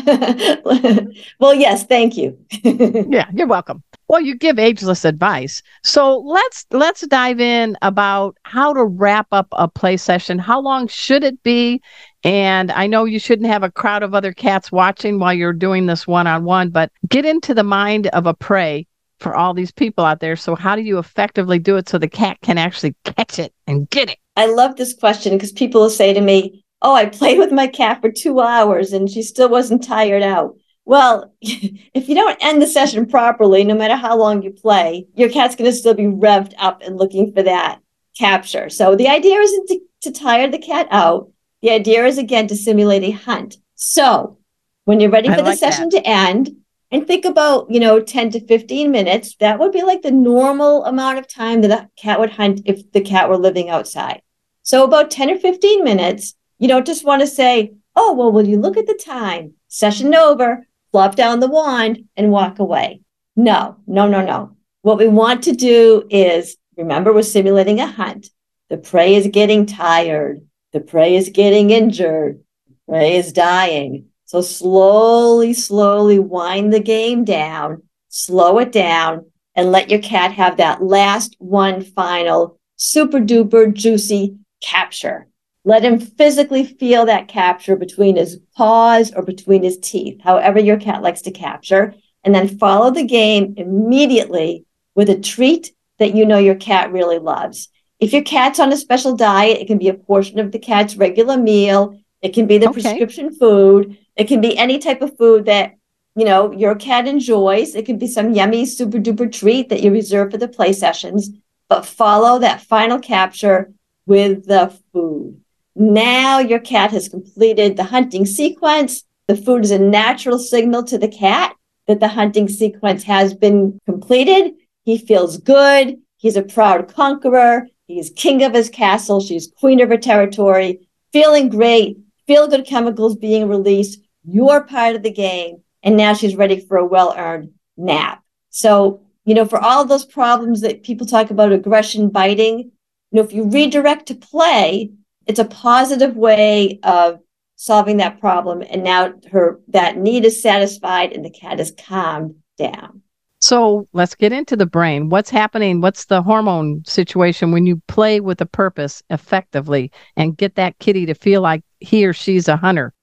well, 1.39 1.53
yes, 1.53 1.85
thank 1.85 2.17
you. 2.17 2.39
yeah 2.63 3.29
you're 3.33 3.47
welcome 3.47 3.83
well 4.07 4.21
you 4.21 4.35
give 4.35 4.59
ageless 4.59 5.05
advice. 5.05 5.61
So 5.83 6.19
let's 6.19 6.65
let's 6.71 7.05
dive 7.07 7.39
in 7.39 7.77
about 7.81 8.37
how 8.43 8.73
to 8.73 8.85
wrap 8.85 9.27
up 9.31 9.47
a 9.53 9.67
play 9.67 9.97
session. 9.97 10.39
How 10.39 10.59
long 10.59 10.87
should 10.87 11.23
it 11.23 11.41
be? 11.43 11.81
And 12.23 12.71
i 12.71 12.87
know 12.87 13.05
you 13.05 13.19
shouldn't 13.19 13.49
have 13.49 13.61
a 13.61 13.71
crowd 13.71 14.01
of 14.01 14.15
other 14.15 14.33
cats 14.33 14.71
watching 14.71 15.19
while 15.19 15.33
you're 15.33 15.53
doing 15.53 15.85
this 15.85 16.07
one-on-one 16.07 16.71
but 16.71 16.91
get 17.07 17.23
into 17.23 17.53
the 17.53 17.63
mind 17.63 18.07
of 18.07 18.25
a 18.25 18.33
prey 18.33 18.87
for 19.19 19.35
all 19.35 19.53
these 19.53 19.71
people 19.71 20.05
out 20.05 20.19
there. 20.19 20.35
So 20.35 20.55
how 20.55 20.75
do 20.75 20.81
you 20.81 20.97
effectively 20.97 21.59
do 21.59 21.77
it 21.77 21.89
so 21.89 21.97
the 21.97 22.07
cat 22.07 22.37
can 22.41 22.57
actually 22.57 22.95
catch 23.03 23.39
it 23.39 23.53
and 23.67 23.89
get 23.89 24.09
it? 24.09 24.17
I 24.35 24.47
love 24.47 24.75
this 24.75 24.93
question 24.93 25.33
because 25.33 25.51
people 25.51 25.81
will 25.81 25.89
say 25.89 26.13
to 26.13 26.21
me, 26.21 26.63
Oh, 26.81 26.93
I 26.93 27.05
played 27.05 27.39
with 27.39 27.51
my 27.51 27.67
cat 27.67 28.01
for 28.01 28.11
two 28.11 28.41
hours 28.41 28.93
and 28.93 29.09
she 29.09 29.23
still 29.23 29.49
wasn't 29.49 29.83
tired 29.83 30.21
out. 30.21 30.55
Well, 30.85 31.33
if 31.41 32.07
you 32.07 32.15
don't 32.15 32.37
end 32.41 32.61
the 32.61 32.67
session 32.67 33.07
properly, 33.07 33.63
no 33.63 33.75
matter 33.75 33.95
how 33.95 34.15
long 34.17 34.41
you 34.41 34.51
play, 34.51 35.07
your 35.15 35.29
cat's 35.29 35.55
going 35.55 35.69
to 35.69 35.75
still 35.75 35.93
be 35.93 36.03
revved 36.03 36.53
up 36.57 36.81
and 36.81 36.97
looking 36.97 37.33
for 37.33 37.43
that 37.43 37.79
capture. 38.17 38.69
So 38.69 38.95
the 38.95 39.07
idea 39.07 39.39
isn't 39.39 39.67
to, 39.67 39.79
to 40.01 40.11
tire 40.11 40.49
the 40.49 40.59
cat 40.59 40.87
out. 40.91 41.31
The 41.61 41.71
idea 41.71 42.05
is 42.05 42.17
again 42.17 42.47
to 42.47 42.55
simulate 42.55 43.03
a 43.03 43.11
hunt. 43.11 43.57
So 43.75 44.37
when 44.85 44.99
you're 44.99 45.09
ready 45.09 45.29
I 45.29 45.35
for 45.35 45.41
the 45.41 45.49
like 45.49 45.59
that. 45.59 45.73
session 45.73 45.89
to 45.89 46.07
end, 46.07 46.55
and 46.91 47.07
think 47.07 47.25
about, 47.25 47.69
you 47.69 47.79
know, 47.79 47.99
10 47.99 48.29
to 48.31 48.45
15 48.45 48.91
minutes, 48.91 49.35
that 49.37 49.59
would 49.59 49.71
be 49.71 49.83
like 49.83 50.01
the 50.01 50.11
normal 50.11 50.85
amount 50.85 51.17
of 51.17 51.27
time 51.27 51.61
that 51.61 51.71
a 51.71 51.89
cat 51.97 52.19
would 52.19 52.29
hunt 52.29 52.61
if 52.65 52.91
the 52.91 53.01
cat 53.01 53.27
were 53.27 53.37
living 53.37 53.69
outside. 53.69 54.21
So 54.61 54.83
about 54.83 55.11
10 55.11 55.31
or 55.31 55.37
15 55.37 55.83
minutes, 55.83 56.35
you 56.59 56.67
don't 56.67 56.85
just 56.85 57.03
want 57.03 57.21
to 57.21 57.27
say, 57.27 57.73
oh, 57.95 58.13
well, 58.13 58.31
will 58.31 58.47
you 58.47 58.57
look 58.57 58.77
at 58.77 58.87
the 58.87 58.99
time? 59.03 59.55
Session 59.67 60.13
over, 60.13 60.67
flop 60.95 61.17
down 61.17 61.41
the 61.41 61.47
wand 61.49 62.05
and 62.15 62.31
walk 62.31 62.59
away. 62.59 63.01
No, 63.35 63.75
no, 63.85 64.07
no, 64.07 64.25
no. 64.25 64.55
What 64.81 64.97
we 64.97 65.09
want 65.09 65.43
to 65.43 65.51
do 65.51 66.07
is 66.09 66.55
remember, 66.77 67.11
we're 67.11 67.21
simulating 67.21 67.81
a 67.81 67.85
hunt. 67.85 68.29
The 68.69 68.77
prey 68.77 69.15
is 69.15 69.27
getting 69.27 69.65
tired. 69.65 70.47
The 70.71 70.79
prey 70.79 71.17
is 71.17 71.27
getting 71.27 71.71
injured. 71.71 72.39
The 72.69 72.75
prey 72.87 73.17
is 73.17 73.33
dying. 73.33 74.05
So 74.23 74.39
slowly, 74.39 75.51
slowly 75.51 76.17
wind 76.17 76.71
the 76.71 76.79
game 76.79 77.25
down, 77.25 77.83
slow 78.07 78.59
it 78.59 78.71
down, 78.71 79.29
and 79.53 79.73
let 79.73 79.89
your 79.89 80.01
cat 80.01 80.31
have 80.31 80.55
that 80.57 80.81
last 80.81 81.35
one 81.39 81.81
final 81.81 82.57
super 82.77 83.19
duper 83.19 83.73
juicy 83.73 84.37
capture. 84.63 85.27
Let 85.67 85.83
him 85.83 85.99
physically 85.99 86.63
feel 86.63 87.07
that 87.07 87.27
capture 87.27 87.75
between 87.75 88.17
his 88.17 88.37
paws 88.55 89.11
or 89.11 89.23
between 89.23 89.63
his 89.63 89.79
teeth, 89.79 90.21
however 90.23 90.59
your 90.59 90.77
cat 90.77 91.01
likes 91.01 91.23
to 91.23 91.31
capture, 91.31 91.95
and 92.23 92.35
then 92.35 92.59
follow 92.59 92.91
the 92.91 93.03
game 93.03 93.55
immediately 93.57 94.65
with 94.93 95.09
a 95.09 95.19
treat 95.19 95.73
that 95.97 96.13
you 96.13 96.23
know 96.23 96.37
your 96.37 96.53
cat 96.53 96.91
really 96.91 97.17
loves. 97.17 97.69
If 97.99 98.13
your 98.13 98.21
cat's 98.21 98.59
on 98.59 98.71
a 98.71 98.77
special 98.77 99.15
diet, 99.15 99.57
it 99.59 99.65
can 99.65 99.79
be 99.79 99.89
a 99.89 99.95
portion 99.95 100.37
of 100.37 100.51
the 100.51 100.59
cat's 100.59 100.97
regular 100.97 101.35
meal. 101.35 101.99
It 102.21 102.35
can 102.35 102.45
be 102.45 102.59
the 102.59 102.69
okay. 102.69 102.81
prescription 102.81 103.33
food. 103.33 103.97
It 104.15 104.27
can 104.27 104.41
be 104.41 104.55
any 104.55 104.77
type 104.77 105.01
of 105.01 105.17
food 105.17 105.45
that 105.45 105.73
you 106.15 106.25
know 106.25 106.51
your 106.51 106.75
cat 106.75 107.07
enjoys. 107.07 107.73
It 107.73 107.87
can 107.87 107.97
be 107.97 108.07
some 108.07 108.33
yummy 108.33 108.67
super 108.67 108.99
duper 108.99 109.31
treat 109.31 109.69
that 109.69 109.81
you 109.81 109.91
reserve 109.91 110.29
for 110.29 110.37
the 110.37 110.47
play 110.47 110.73
sessions. 110.73 111.31
But 111.69 111.87
follow 111.87 112.37
that 112.39 112.61
final 112.61 112.99
capture 112.99 113.73
with 114.05 114.45
the 114.45 114.77
food. 114.93 115.41
Now 115.75 116.39
your 116.39 116.59
cat 116.59 116.91
has 116.91 117.09
completed 117.09 117.75
the 117.75 117.83
hunting 117.83 118.25
sequence. 118.25 119.03
The 119.27 119.35
food 119.35 119.63
is 119.63 119.71
a 119.71 119.79
natural 119.79 120.39
signal 120.39 120.83
to 120.85 120.97
the 120.97 121.07
cat 121.07 121.55
that 121.87 121.99
the 121.99 122.07
hunting 122.07 122.47
sequence 122.47 123.03
has 123.03 123.33
been 123.33 123.79
completed. 123.85 124.53
He 124.83 124.97
feels 124.97 125.37
good. 125.37 125.97
He's 126.17 126.37
a 126.37 126.43
proud 126.43 126.93
conqueror. 126.93 127.67
He's 127.87 128.09
king 128.09 128.43
of 128.43 128.53
his 128.53 128.69
castle. 128.69 129.19
She's 129.19 129.51
queen 129.59 129.81
of 129.81 129.89
her 129.89 129.97
territory. 129.97 130.87
Feeling 131.11 131.49
great. 131.49 131.97
Feel 132.25 132.47
good 132.47 132.65
chemicals 132.65 133.15
being 133.15 133.47
released. 133.47 133.99
You're 134.23 134.61
part 134.61 134.95
of 134.95 135.03
the 135.03 135.11
game. 135.11 135.63
And 135.83 135.97
now 135.97 136.13
she's 136.13 136.35
ready 136.35 136.59
for 136.59 136.77
a 136.77 136.85
well 136.85 137.13
earned 137.15 137.51
nap. 137.77 138.23
So, 138.49 139.01
you 139.25 139.35
know, 139.35 139.45
for 139.45 139.59
all 139.59 139.85
those 139.85 140.05
problems 140.05 140.61
that 140.61 140.83
people 140.83 141.05
talk 141.05 141.29
about 141.29 141.51
aggression, 141.51 142.09
biting, 142.09 142.59
you 142.59 142.71
know, 143.11 143.23
if 143.23 143.33
you 143.33 143.43
redirect 143.43 144.07
to 144.07 144.15
play, 144.15 144.91
it's 145.27 145.39
a 145.39 145.45
positive 145.45 146.15
way 146.15 146.79
of 146.83 147.19
solving 147.55 147.97
that 147.97 148.19
problem. 148.19 148.63
And 148.69 148.83
now 148.83 149.13
her 149.31 149.59
that 149.69 149.97
need 149.97 150.25
is 150.25 150.41
satisfied 150.41 151.13
and 151.13 151.23
the 151.23 151.29
cat 151.29 151.59
is 151.59 151.73
calmed 151.77 152.35
down. 152.57 153.01
So 153.39 153.87
let's 153.93 154.15
get 154.15 154.33
into 154.33 154.55
the 154.55 154.65
brain. 154.65 155.09
What's 155.09 155.29
happening? 155.29 155.79
What's 155.79 156.05
the 156.05 156.23
hormone 156.23 156.83
situation 156.85 157.51
when 157.51 157.65
you 157.65 157.81
play 157.87 158.19
with 158.19 158.41
a 158.41 158.45
purpose 158.45 159.03
effectively 159.09 159.91
and 160.15 160.37
get 160.37 160.55
that 160.55 160.79
kitty 160.79 161.05
to 161.05 161.13
feel 161.13 161.41
like 161.41 161.63
he 161.79 162.05
or 162.05 162.13
she's 162.13 162.47
a 162.47 162.57
hunter? 162.57 162.93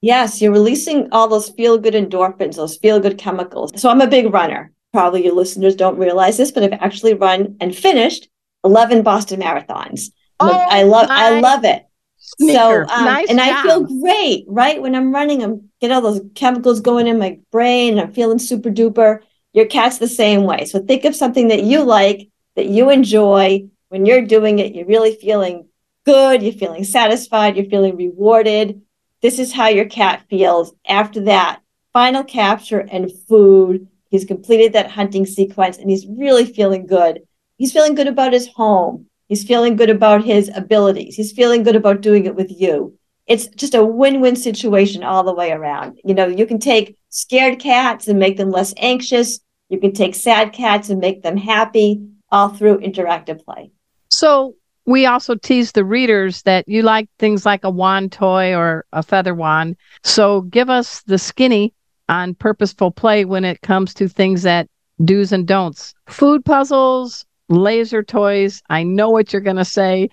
Yes, 0.00 0.42
you're 0.42 0.52
releasing 0.52 1.08
all 1.12 1.28
those 1.28 1.50
feel 1.50 1.78
good 1.78 1.94
endorphins, 1.94 2.56
those 2.56 2.76
feel 2.76 3.00
good 3.00 3.18
chemicals. 3.18 3.70
So 3.80 3.88
I'm 3.88 4.00
a 4.00 4.06
big 4.06 4.32
runner. 4.32 4.72
Probably 4.92 5.24
your 5.24 5.34
listeners 5.34 5.76
don't 5.76 5.98
realize 5.98 6.36
this, 6.36 6.50
but 6.50 6.62
I've 6.62 6.80
actually 6.80 7.14
run 7.14 7.56
and 7.60 7.76
finished 7.76 8.28
11 8.64 9.02
Boston 9.02 9.40
marathons. 9.40 10.10
Oh, 10.40 10.66
I 10.68 10.82
love 10.82 11.06
I 11.10 11.40
love 11.40 11.64
it. 11.64 11.86
Sneaker. 12.18 12.86
So 12.88 12.94
um, 12.94 13.04
nice 13.04 13.30
and 13.30 13.38
job. 13.38 13.48
I 13.48 13.62
feel 13.62 14.00
great, 14.00 14.44
right? 14.48 14.80
When 14.80 14.94
I'm 14.94 15.12
running, 15.12 15.42
I'm 15.42 15.70
get 15.80 15.92
all 15.92 16.00
those 16.00 16.22
chemicals 16.34 16.80
going 16.80 17.06
in 17.06 17.18
my 17.18 17.38
brain. 17.52 17.98
I'm 17.98 18.12
feeling 18.12 18.38
super 18.38 18.70
duper. 18.70 19.20
Your 19.52 19.66
cat's 19.66 19.98
the 19.98 20.08
same 20.08 20.44
way. 20.44 20.64
So 20.64 20.80
think 20.80 21.04
of 21.04 21.14
something 21.14 21.48
that 21.48 21.62
you 21.62 21.82
like, 21.82 22.28
that 22.56 22.66
you 22.66 22.90
enjoy. 22.90 23.68
When 23.88 24.04
you're 24.04 24.26
doing 24.26 24.58
it, 24.58 24.74
you're 24.74 24.86
really 24.86 25.14
feeling 25.14 25.68
good. 26.04 26.42
You're 26.42 26.52
feeling 26.52 26.84
satisfied. 26.84 27.56
You're 27.56 27.70
feeling 27.70 27.96
rewarded. 27.96 28.82
This 29.22 29.38
is 29.38 29.52
how 29.52 29.68
your 29.68 29.86
cat 29.86 30.24
feels 30.28 30.74
after 30.86 31.20
that 31.22 31.60
final 31.92 32.24
capture 32.24 32.80
and 32.80 33.10
food. 33.26 33.88
He's 34.10 34.26
completed 34.26 34.74
that 34.74 34.90
hunting 34.90 35.24
sequence 35.24 35.78
and 35.78 35.88
he's 35.88 36.06
really 36.06 36.44
feeling 36.44 36.86
good. 36.86 37.22
He's 37.56 37.72
feeling 37.72 37.94
good 37.94 38.06
about 38.06 38.34
his 38.34 38.48
home. 38.48 39.06
He's 39.28 39.44
feeling 39.44 39.76
good 39.76 39.90
about 39.90 40.24
his 40.24 40.50
abilities. 40.54 41.16
He's 41.16 41.32
feeling 41.32 41.62
good 41.62 41.76
about 41.76 42.00
doing 42.00 42.26
it 42.26 42.36
with 42.36 42.50
you. 42.50 42.96
It's 43.26 43.48
just 43.48 43.74
a 43.74 43.84
win 43.84 44.20
win 44.20 44.36
situation 44.36 45.02
all 45.02 45.24
the 45.24 45.34
way 45.34 45.50
around. 45.50 45.98
You 46.04 46.14
know, 46.14 46.26
you 46.26 46.46
can 46.46 46.60
take 46.60 46.96
scared 47.08 47.58
cats 47.58 48.06
and 48.06 48.18
make 48.18 48.36
them 48.36 48.50
less 48.50 48.72
anxious. 48.76 49.40
You 49.68 49.80
can 49.80 49.92
take 49.92 50.14
sad 50.14 50.52
cats 50.52 50.90
and 50.90 51.00
make 51.00 51.22
them 51.22 51.36
happy, 51.36 52.06
all 52.30 52.50
through 52.50 52.78
interactive 52.78 53.44
play. 53.44 53.70
So, 54.10 54.54
we 54.88 55.04
also 55.06 55.34
tease 55.34 55.72
the 55.72 55.84
readers 55.84 56.42
that 56.42 56.68
you 56.68 56.82
like 56.82 57.08
things 57.18 57.44
like 57.44 57.64
a 57.64 57.70
wand 57.70 58.12
toy 58.12 58.54
or 58.54 58.84
a 58.92 59.02
feather 59.02 59.34
wand. 59.34 59.76
So, 60.04 60.42
give 60.42 60.70
us 60.70 61.02
the 61.02 61.18
skinny 61.18 61.74
on 62.08 62.36
purposeful 62.36 62.92
play 62.92 63.24
when 63.24 63.44
it 63.44 63.62
comes 63.62 63.92
to 63.94 64.08
things 64.08 64.42
that 64.42 64.68
do's 65.04 65.32
and 65.32 65.48
don'ts. 65.48 65.94
Food 66.06 66.44
puzzles, 66.44 67.26
laser 67.48 68.02
toys. 68.02 68.62
I 68.68 68.82
know 68.82 69.10
what 69.10 69.32
you're 69.32 69.42
going 69.42 69.56
to 69.56 69.64
say, 69.64 70.10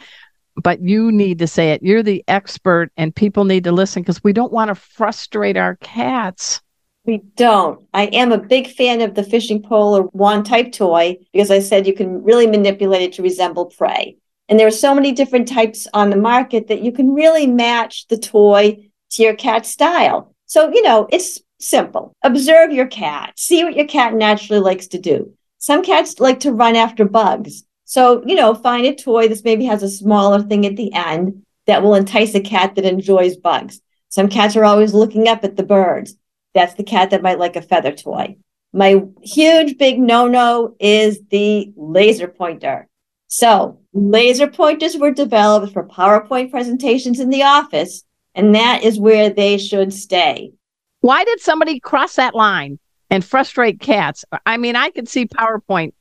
but 0.61 0.81
you 0.81 1.11
need 1.11 1.39
to 1.39 1.47
say 1.47 1.71
it. 1.71 1.83
You're 1.83 2.03
the 2.03 2.23
expert, 2.27 2.91
and 2.97 3.15
people 3.15 3.45
need 3.45 3.63
to 3.63 3.71
listen 3.71 4.01
because 4.01 4.23
we 4.23 4.33
don't 4.33 4.53
want 4.53 4.69
to 4.69 4.75
frustrate 4.75 5.57
our 5.57 5.75
cats. 5.77 6.61
We 7.05 7.17
don't. 7.35 7.85
I 7.93 8.05
am 8.07 8.31
a 8.31 8.37
big 8.37 8.67
fan 8.67 9.01
of 9.01 9.15
the 9.15 9.23
fishing 9.23 9.61
pole 9.61 9.97
or 9.97 10.09
wand 10.13 10.45
type 10.45 10.71
toy 10.71 11.17
because 11.33 11.51
I 11.51 11.59
said 11.59 11.85
you 11.85 11.93
can 11.93 12.23
really 12.23 12.47
manipulate 12.47 13.01
it 13.01 13.13
to 13.13 13.21
resemble 13.21 13.65
prey. 13.65 14.15
And 14.47 14.59
there 14.59 14.67
are 14.67 14.71
so 14.71 14.95
many 14.95 15.11
different 15.11 15.47
types 15.47 15.87
on 15.93 16.09
the 16.09 16.15
market 16.15 16.67
that 16.67 16.81
you 16.81 16.91
can 16.91 17.13
really 17.13 17.47
match 17.47 18.07
the 18.07 18.17
toy 18.17 18.89
to 19.11 19.23
your 19.23 19.35
cat's 19.35 19.69
style. 19.69 20.33
So, 20.45 20.71
you 20.73 20.81
know, 20.81 21.07
it's 21.11 21.39
simple. 21.59 22.13
Observe 22.23 22.71
your 22.71 22.87
cat, 22.87 23.33
see 23.37 23.63
what 23.63 23.75
your 23.75 23.87
cat 23.87 24.13
naturally 24.13 24.61
likes 24.61 24.87
to 24.87 24.99
do. 24.99 25.33
Some 25.63 25.81
cats 25.81 26.19
like 26.19 26.41
to 26.41 26.51
run 26.51 26.75
after 26.75 27.05
bugs. 27.05 27.63
So, 27.85 28.21
you 28.25 28.35
know, 28.35 28.53
find 28.53 28.85
a 28.85 28.93
toy 28.93 29.29
that 29.29 29.45
maybe 29.45 29.63
has 29.63 29.81
a 29.81 29.87
smaller 29.87 30.41
thing 30.41 30.65
at 30.65 30.75
the 30.75 30.91
end 30.91 31.45
that 31.67 31.81
will 31.81 31.95
entice 31.95 32.35
a 32.35 32.41
cat 32.41 32.75
that 32.75 32.83
enjoys 32.83 33.37
bugs. 33.37 33.79
Some 34.09 34.27
cats 34.27 34.57
are 34.57 34.65
always 34.65 34.93
looking 34.93 35.29
up 35.29 35.45
at 35.45 35.55
the 35.55 35.63
birds. 35.63 36.17
That's 36.53 36.73
the 36.73 36.83
cat 36.83 37.11
that 37.11 37.21
might 37.21 37.39
like 37.39 37.55
a 37.55 37.61
feather 37.61 37.93
toy. 37.93 38.35
My 38.73 39.05
huge 39.21 39.77
big 39.77 40.01
no 40.01 40.27
no 40.27 40.75
is 40.81 41.21
the 41.29 41.71
laser 41.77 42.27
pointer. 42.27 42.89
So, 43.29 43.79
laser 43.93 44.47
pointers 44.47 44.97
were 44.97 45.11
developed 45.11 45.71
for 45.71 45.87
PowerPoint 45.87 46.51
presentations 46.51 47.21
in 47.21 47.29
the 47.29 47.43
office, 47.43 48.03
and 48.35 48.53
that 48.53 48.83
is 48.83 48.99
where 48.99 49.29
they 49.29 49.57
should 49.57 49.93
stay. 49.93 50.51
Why 50.99 51.23
did 51.23 51.39
somebody 51.39 51.79
cross 51.79 52.17
that 52.17 52.35
line? 52.35 52.79
And 53.13 53.23
frustrate 53.23 53.79
cats. 53.79 54.25
I 54.47 54.57
mean, 54.57 54.75
I 54.75 54.89
could 54.89 55.07
see 55.07 55.27
PowerPoint, 55.27 55.93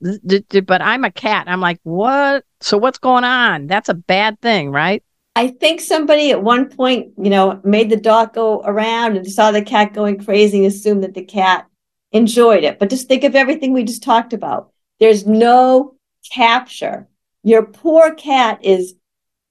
but 0.67 0.81
I'm 0.81 1.05
a 1.05 1.11
cat. 1.11 1.47
I'm 1.47 1.61
like, 1.61 1.79
what? 1.83 2.43
So 2.63 2.79
what's 2.79 2.99
going 2.99 3.25
on? 3.25 3.67
That's 3.67 3.91
a 3.91 3.95
bad 3.95 4.41
thing, 4.41 4.71
right? 4.71 5.05
I 5.37 5.49
think 5.49 5.83
somebody 5.83 6.31
at 6.31 6.43
one 6.43 6.71
point, 6.71 7.13
you 7.19 7.29
know, 7.29 7.61
made 7.65 7.91
the 7.91 7.99
dog 7.99 8.33
go 8.33 8.63
around 8.63 9.19
and 9.19 9.31
saw 9.31 9.51
the 9.51 9.61
cat 9.61 9.93
going 9.93 10.25
crazy 10.25 10.65
and 10.65 10.67
assumed 10.67 11.05
that 11.05 11.13
the 11.13 11.23
cat 11.23 11.67
enjoyed 12.13 12.65
it. 12.65 12.79
But 12.79 12.89
just 12.89 13.09
think 13.09 13.25
of 13.25 13.37
everything 13.37 13.75
we 13.75 13.85
just 13.85 14.03
talked 14.03 14.33
about. 14.33 14.73
There's 14.99 15.27
no 15.27 15.97
capture. 16.33 17.09
Your 17.43 17.67
poor 17.67 18.15
cat 18.15 18.65
is 18.65 18.95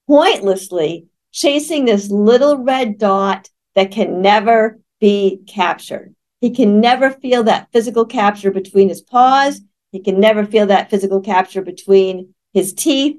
pointlessly 0.08 1.06
chasing 1.30 1.84
this 1.84 2.10
little 2.10 2.58
red 2.58 2.98
dot 2.98 3.48
that 3.76 3.92
can 3.92 4.20
never 4.20 4.80
be 4.98 5.42
captured. 5.46 6.12
He 6.42 6.50
can 6.50 6.80
never 6.80 7.12
feel 7.12 7.44
that 7.44 7.68
physical 7.72 8.04
capture 8.04 8.50
between 8.50 8.88
his 8.88 9.00
paws. 9.00 9.60
He 9.92 10.00
can 10.00 10.18
never 10.18 10.44
feel 10.44 10.66
that 10.66 10.90
physical 10.90 11.20
capture 11.20 11.62
between 11.62 12.34
his 12.52 12.74
teeth. 12.74 13.18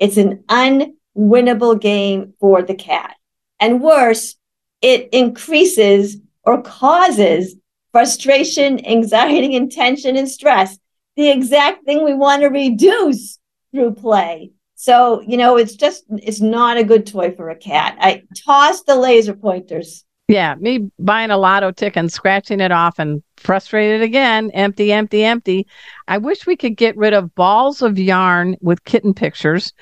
It's 0.00 0.16
an 0.16 0.42
unwinnable 0.48 1.80
game 1.80 2.34
for 2.40 2.62
the 2.62 2.74
cat. 2.74 3.14
And 3.60 3.80
worse, 3.80 4.34
it 4.82 5.08
increases 5.12 6.16
or 6.42 6.62
causes 6.62 7.54
frustration, 7.92 8.84
anxiety, 8.84 9.54
and 9.54 9.70
tension 9.70 10.16
and 10.16 10.28
stress. 10.28 10.76
The 11.14 11.30
exact 11.30 11.84
thing 11.84 12.04
we 12.04 12.12
want 12.12 12.42
to 12.42 12.48
reduce 12.48 13.38
through 13.70 13.94
play. 13.94 14.50
So, 14.74 15.20
you 15.20 15.36
know, 15.36 15.58
it's 15.58 15.76
just, 15.76 16.02
it's 16.10 16.40
not 16.40 16.76
a 16.76 16.82
good 16.82 17.06
toy 17.06 17.30
for 17.36 17.50
a 17.50 17.56
cat. 17.56 17.96
I 18.00 18.24
toss 18.44 18.82
the 18.82 18.96
laser 18.96 19.34
pointers. 19.34 20.03
Yeah, 20.28 20.54
me 20.54 20.90
buying 20.98 21.30
a 21.30 21.36
lotto 21.36 21.70
ticket 21.70 21.98
and 21.98 22.12
scratching 22.12 22.60
it 22.60 22.72
off 22.72 22.98
and 22.98 23.22
frustrated 23.36 24.00
again, 24.00 24.50
empty, 24.52 24.90
empty, 24.90 25.22
empty. 25.22 25.66
I 26.08 26.16
wish 26.16 26.46
we 26.46 26.56
could 26.56 26.76
get 26.76 26.96
rid 26.96 27.12
of 27.12 27.34
balls 27.34 27.82
of 27.82 27.98
yarn 27.98 28.56
with 28.62 28.84
kitten 28.84 29.12
pictures 29.12 29.74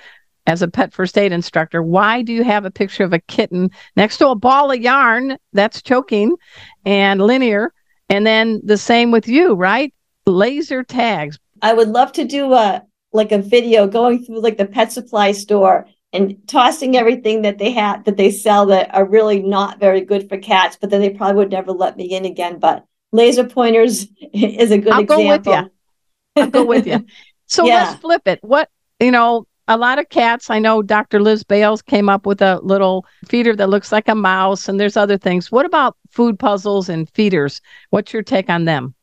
as 0.49 0.61
a 0.61 0.69
pet 0.69 0.93
first 0.93 1.17
aid 1.17 1.31
instructor. 1.31 1.81
Why 1.81 2.23
do 2.23 2.33
you 2.33 2.43
have 2.43 2.65
a 2.65 2.73
picture 2.73 3.05
of 3.05 3.13
a 3.13 3.21
kitten 3.21 3.71
next 3.95 4.19
to 4.19 4.29
a 4.29 4.35
ball 4.35 4.73
of 4.73 4.81
yarn 4.81 5.37
that's 5.53 5.81
choking 5.81 6.35
and 6.85 7.23
linear? 7.23 7.73
And 8.09 8.27
then 8.27 8.61
the 8.65 8.79
same 8.79 9.13
with 9.13 9.29
you, 9.29 9.55
right? 9.55 9.95
Laser 10.27 10.83
tags. 10.83 11.39
I 11.63 11.73
would 11.73 11.89
love 11.89 12.13
to 12.13 12.25
do 12.25 12.53
a 12.53 12.83
like 13.13 13.31
a 13.31 13.39
video 13.39 13.87
going 13.87 14.25
through 14.25 14.41
like 14.41 14.57
the 14.57 14.67
pet 14.67 14.91
supply 14.91 15.33
store 15.33 15.87
and 16.13 16.37
tossing 16.47 16.97
everything 16.97 17.43
that 17.43 17.59
they 17.59 17.73
have 17.73 18.05
that 18.05 18.17
they 18.17 18.31
sell 18.31 18.67
that 18.67 18.95
are 18.95 19.05
really 19.05 19.43
not 19.43 19.81
very 19.81 20.03
good 20.03 20.29
for 20.29 20.37
cats, 20.39 20.77
but 20.81 20.91
then 20.91 21.01
they 21.01 21.11
probably 21.11 21.37
would 21.37 21.51
never 21.51 21.73
let 21.73 21.97
me 21.97 22.05
in 22.15 22.25
again. 22.25 22.59
But 22.59 22.85
laser 23.13 23.45
pointers 23.45 24.07
is 24.33 24.71
a 24.71 24.79
good 24.79 24.93
I'll 24.93 25.01
example. 25.01 25.17
go 25.25 25.29
with 25.29 25.47
you. 25.47 25.71
I'll 26.43 26.51
go 26.51 26.65
with 26.65 26.87
you. 26.87 27.07
So 27.47 27.67
Yeah. 27.67 27.75
let's 27.91 28.01
flip 28.01 28.23
it. 28.27 28.39
What 28.43 28.71
you 28.99 29.11
know, 29.11 29.47
a 29.69 29.77
lot 29.77 29.99
of 29.99 30.09
cats. 30.09 30.49
I 30.49 30.59
know 30.59 30.81
Dr. 30.81 31.21
Liz 31.21 31.45
Bales 31.45 31.83
came 31.83 32.09
up 32.09 32.25
with 32.25 32.41
a 32.41 32.61
little 32.63 33.05
feeder 33.29 33.55
that 33.57 33.69
looks 33.69 33.93
like 33.93 34.09
a 34.09 34.15
mouse, 34.15 34.69
and 34.69 34.81
there's 34.81 34.97
other 34.97 35.19
things. 35.19 35.53
What 35.53 35.67
about 35.67 35.97
food 36.11 36.39
puzzles 36.39 36.89
and 36.89 37.11
feeders? 37.11 37.61
What's 37.91 38.13
your 38.13 38.23
take 38.23 38.49
on 38.49 38.65
them? 38.65 38.95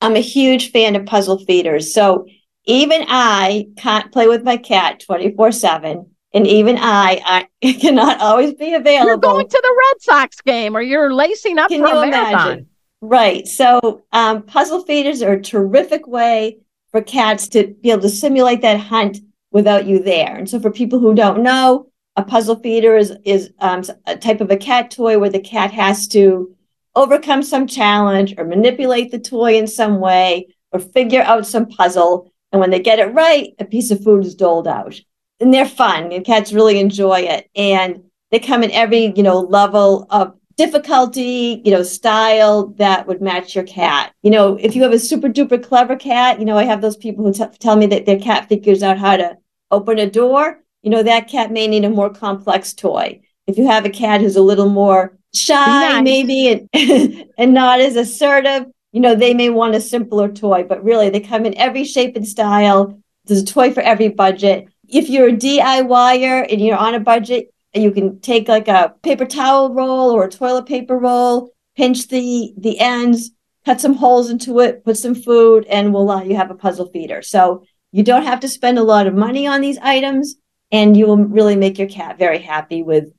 I'm 0.00 0.16
a 0.16 0.20
huge 0.20 0.70
fan 0.70 0.96
of 0.96 1.06
puzzle 1.06 1.38
feeders. 1.44 1.92
So 1.92 2.26
even 2.64 3.04
I 3.08 3.68
can't 3.76 4.12
play 4.12 4.28
with 4.28 4.42
my 4.44 4.56
cat 4.56 5.00
24 5.00 5.52
7. 5.52 6.09
And 6.32 6.46
even 6.46 6.78
I, 6.78 7.48
I 7.62 7.72
cannot 7.80 8.20
always 8.20 8.54
be 8.54 8.74
available. 8.74 9.06
You're 9.06 9.16
going 9.16 9.48
to 9.48 9.60
the 9.62 9.76
Red 9.78 10.02
Sox 10.02 10.40
game, 10.40 10.76
or 10.76 10.82
you're 10.82 11.12
lacing 11.12 11.58
up 11.58 11.70
Can 11.70 11.80
for 11.80 11.88
a 11.88 12.06
marathon. 12.06 12.32
imagine? 12.32 12.66
Right. 13.00 13.48
So 13.48 14.02
um, 14.12 14.42
puzzle 14.42 14.84
feeders 14.84 15.22
are 15.22 15.32
a 15.32 15.42
terrific 15.42 16.06
way 16.06 16.58
for 16.90 17.00
cats 17.02 17.48
to 17.48 17.68
be 17.80 17.90
able 17.90 18.02
to 18.02 18.08
simulate 18.08 18.62
that 18.62 18.78
hunt 18.78 19.18
without 19.50 19.86
you 19.86 20.02
there. 20.02 20.36
And 20.36 20.48
so 20.48 20.60
for 20.60 20.70
people 20.70 20.98
who 20.98 21.14
don't 21.14 21.42
know, 21.42 21.86
a 22.16 22.24
puzzle 22.24 22.56
feeder 22.56 22.96
is 22.96 23.12
is 23.24 23.50
um, 23.60 23.82
a 24.06 24.16
type 24.16 24.40
of 24.40 24.50
a 24.50 24.56
cat 24.56 24.90
toy 24.90 25.18
where 25.18 25.30
the 25.30 25.40
cat 25.40 25.72
has 25.72 26.08
to 26.08 26.54
overcome 26.94 27.42
some 27.42 27.66
challenge 27.66 28.34
or 28.36 28.44
manipulate 28.44 29.10
the 29.10 29.18
toy 29.18 29.56
in 29.56 29.66
some 29.66 30.00
way 30.00 30.48
or 30.72 30.80
figure 30.80 31.22
out 31.22 31.46
some 31.46 31.66
puzzle. 31.66 32.32
And 32.52 32.60
when 32.60 32.70
they 32.70 32.80
get 32.80 32.98
it 32.98 33.14
right, 33.14 33.54
a 33.58 33.64
piece 33.64 33.90
of 33.90 34.02
food 34.02 34.24
is 34.24 34.34
doled 34.34 34.66
out. 34.66 35.00
And 35.40 35.52
they're 35.52 35.66
fun. 35.66 36.12
And 36.12 36.24
cats 36.24 36.52
really 36.52 36.78
enjoy 36.78 37.20
it. 37.20 37.48
And 37.56 38.04
they 38.30 38.38
come 38.38 38.62
in 38.62 38.70
every, 38.70 39.12
you 39.16 39.22
know, 39.22 39.40
level 39.40 40.06
of 40.10 40.34
difficulty, 40.56 41.62
you 41.64 41.70
know, 41.70 41.82
style 41.82 42.66
that 42.76 43.06
would 43.06 43.22
match 43.22 43.54
your 43.54 43.64
cat. 43.64 44.12
You 44.22 44.30
know, 44.30 44.56
if 44.60 44.76
you 44.76 44.82
have 44.82 44.92
a 44.92 44.98
super 44.98 45.28
duper 45.28 45.62
clever 45.62 45.96
cat, 45.96 46.38
you 46.38 46.44
know, 46.44 46.58
I 46.58 46.64
have 46.64 46.82
those 46.82 46.98
people 46.98 47.24
who 47.24 47.32
t- 47.32 47.56
tell 47.58 47.76
me 47.76 47.86
that 47.86 48.04
their 48.04 48.18
cat 48.18 48.48
figures 48.48 48.82
out 48.82 48.98
how 48.98 49.16
to 49.16 49.38
open 49.70 49.98
a 49.98 50.10
door. 50.10 50.60
You 50.82 50.90
know, 50.90 51.02
that 51.02 51.28
cat 51.28 51.50
may 51.50 51.66
need 51.66 51.84
a 51.84 51.90
more 51.90 52.10
complex 52.10 52.74
toy. 52.74 53.20
If 53.46 53.56
you 53.56 53.66
have 53.66 53.86
a 53.86 53.90
cat 53.90 54.20
who's 54.20 54.36
a 54.36 54.42
little 54.42 54.68
more 54.68 55.16
shy, 55.34 55.54
nice. 55.54 56.02
maybe, 56.02 56.48
and, 56.48 57.24
and 57.38 57.54
not 57.54 57.80
as 57.80 57.96
assertive, 57.96 58.66
you 58.92 59.00
know, 59.00 59.14
they 59.14 59.34
may 59.34 59.50
want 59.50 59.74
a 59.74 59.80
simpler 59.80 60.28
toy, 60.28 60.64
but 60.64 60.84
really 60.84 61.10
they 61.10 61.20
come 61.20 61.46
in 61.46 61.56
every 61.56 61.84
shape 61.84 62.16
and 62.16 62.26
style. 62.26 63.00
There's 63.24 63.42
a 63.42 63.46
toy 63.46 63.72
for 63.72 63.80
every 63.80 64.08
budget. 64.08 64.68
If 64.92 65.08
you're 65.08 65.28
a 65.28 65.32
DIYer 65.32 66.50
and 66.50 66.60
you're 66.60 66.76
on 66.76 66.94
a 66.94 67.00
budget, 67.00 67.54
you 67.74 67.92
can 67.92 68.20
take 68.20 68.48
like 68.48 68.68
a 68.68 68.94
paper 69.02 69.24
towel 69.24 69.72
roll 69.72 70.10
or 70.10 70.24
a 70.24 70.30
toilet 70.30 70.66
paper 70.66 70.98
roll, 70.98 71.50
pinch 71.76 72.08
the 72.08 72.52
the 72.58 72.78
ends, 72.80 73.30
cut 73.64 73.80
some 73.80 73.94
holes 73.94 74.30
into 74.30 74.58
it, 74.60 74.84
put 74.84 74.96
some 74.96 75.14
food, 75.14 75.64
and 75.66 75.92
voila, 75.92 76.22
you 76.22 76.36
have 76.36 76.50
a 76.50 76.54
puzzle 76.54 76.90
feeder. 76.90 77.22
So 77.22 77.64
you 77.92 78.02
don't 78.02 78.24
have 78.24 78.40
to 78.40 78.48
spend 78.48 78.78
a 78.78 78.82
lot 78.82 79.06
of 79.06 79.14
money 79.14 79.46
on 79.46 79.60
these 79.60 79.78
items, 79.78 80.36
and 80.72 80.96
you 80.96 81.06
will 81.06 81.18
really 81.18 81.56
make 81.56 81.78
your 81.78 81.88
cat 81.88 82.18
very 82.18 82.38
happy 82.38 82.82
with, 82.82 83.12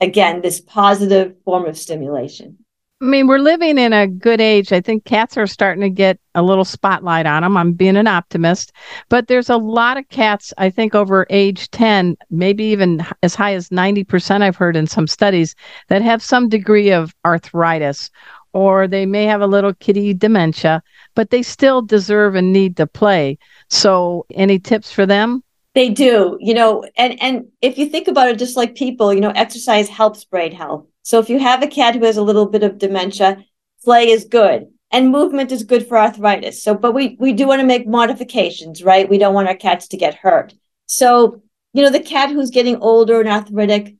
again, 0.00 0.40
this 0.40 0.60
positive 0.60 1.34
form 1.44 1.66
of 1.66 1.76
stimulation. 1.76 2.58
I 3.00 3.04
mean, 3.04 3.28
we're 3.28 3.38
living 3.38 3.78
in 3.78 3.92
a 3.92 4.08
good 4.08 4.40
age. 4.40 4.72
I 4.72 4.80
think 4.80 5.04
cats 5.04 5.36
are 5.36 5.46
starting 5.46 5.82
to 5.82 5.90
get 5.90 6.18
a 6.34 6.42
little 6.42 6.64
spotlight 6.64 7.26
on 7.26 7.42
them. 7.42 7.56
I'm 7.56 7.72
being 7.72 7.96
an 7.96 8.08
optimist, 8.08 8.72
but 9.08 9.28
there's 9.28 9.48
a 9.48 9.56
lot 9.56 9.98
of 9.98 10.08
cats, 10.08 10.52
I 10.58 10.68
think 10.68 10.96
over 10.96 11.24
age 11.30 11.70
10, 11.70 12.16
maybe 12.30 12.64
even 12.64 13.06
as 13.22 13.36
high 13.36 13.54
as 13.54 13.68
90%, 13.68 14.42
I've 14.42 14.56
heard 14.56 14.74
in 14.74 14.88
some 14.88 15.06
studies, 15.06 15.54
that 15.86 16.02
have 16.02 16.20
some 16.22 16.48
degree 16.48 16.90
of 16.90 17.14
arthritis 17.24 18.10
or 18.52 18.88
they 18.88 19.06
may 19.06 19.24
have 19.24 19.42
a 19.42 19.46
little 19.46 19.74
kitty 19.74 20.12
dementia, 20.12 20.82
but 21.14 21.30
they 21.30 21.42
still 21.42 21.82
deserve 21.82 22.34
and 22.34 22.52
need 22.52 22.76
to 22.78 22.86
play. 22.86 23.38
So, 23.68 24.26
any 24.34 24.58
tips 24.58 24.90
for 24.90 25.06
them? 25.06 25.44
They 25.74 25.90
do, 25.90 26.38
you 26.40 26.54
know, 26.54 26.84
and 26.96 27.20
and 27.22 27.46
if 27.60 27.78
you 27.78 27.86
think 27.86 28.08
about 28.08 28.28
it, 28.28 28.38
just 28.38 28.56
like 28.56 28.74
people, 28.74 29.12
you 29.12 29.20
know, 29.20 29.30
exercise 29.30 29.88
helps 29.88 30.24
brain 30.24 30.50
health. 30.52 30.86
So 31.08 31.18
if 31.18 31.30
you 31.30 31.38
have 31.38 31.62
a 31.62 31.66
cat 31.66 31.94
who 31.94 32.04
has 32.04 32.18
a 32.18 32.22
little 32.22 32.44
bit 32.44 32.62
of 32.62 32.76
dementia, 32.76 33.42
play 33.82 34.10
is 34.10 34.26
good, 34.26 34.66
and 34.90 35.10
movement 35.10 35.50
is 35.50 35.62
good 35.62 35.88
for 35.88 35.96
arthritis. 35.96 36.62
So, 36.62 36.74
but 36.74 36.92
we 36.92 37.16
we 37.18 37.32
do 37.32 37.46
want 37.48 37.62
to 37.62 37.66
make 37.66 37.88
modifications, 37.88 38.84
right? 38.84 39.08
We 39.08 39.16
don't 39.16 39.32
want 39.32 39.48
our 39.48 39.54
cats 39.54 39.88
to 39.88 39.96
get 39.96 40.16
hurt. 40.16 40.52
So, 40.84 41.40
you 41.72 41.82
know, 41.82 41.88
the 41.88 42.08
cat 42.14 42.28
who's 42.28 42.50
getting 42.50 42.76
older 42.82 43.20
and 43.20 43.28
arthritic, 43.30 43.94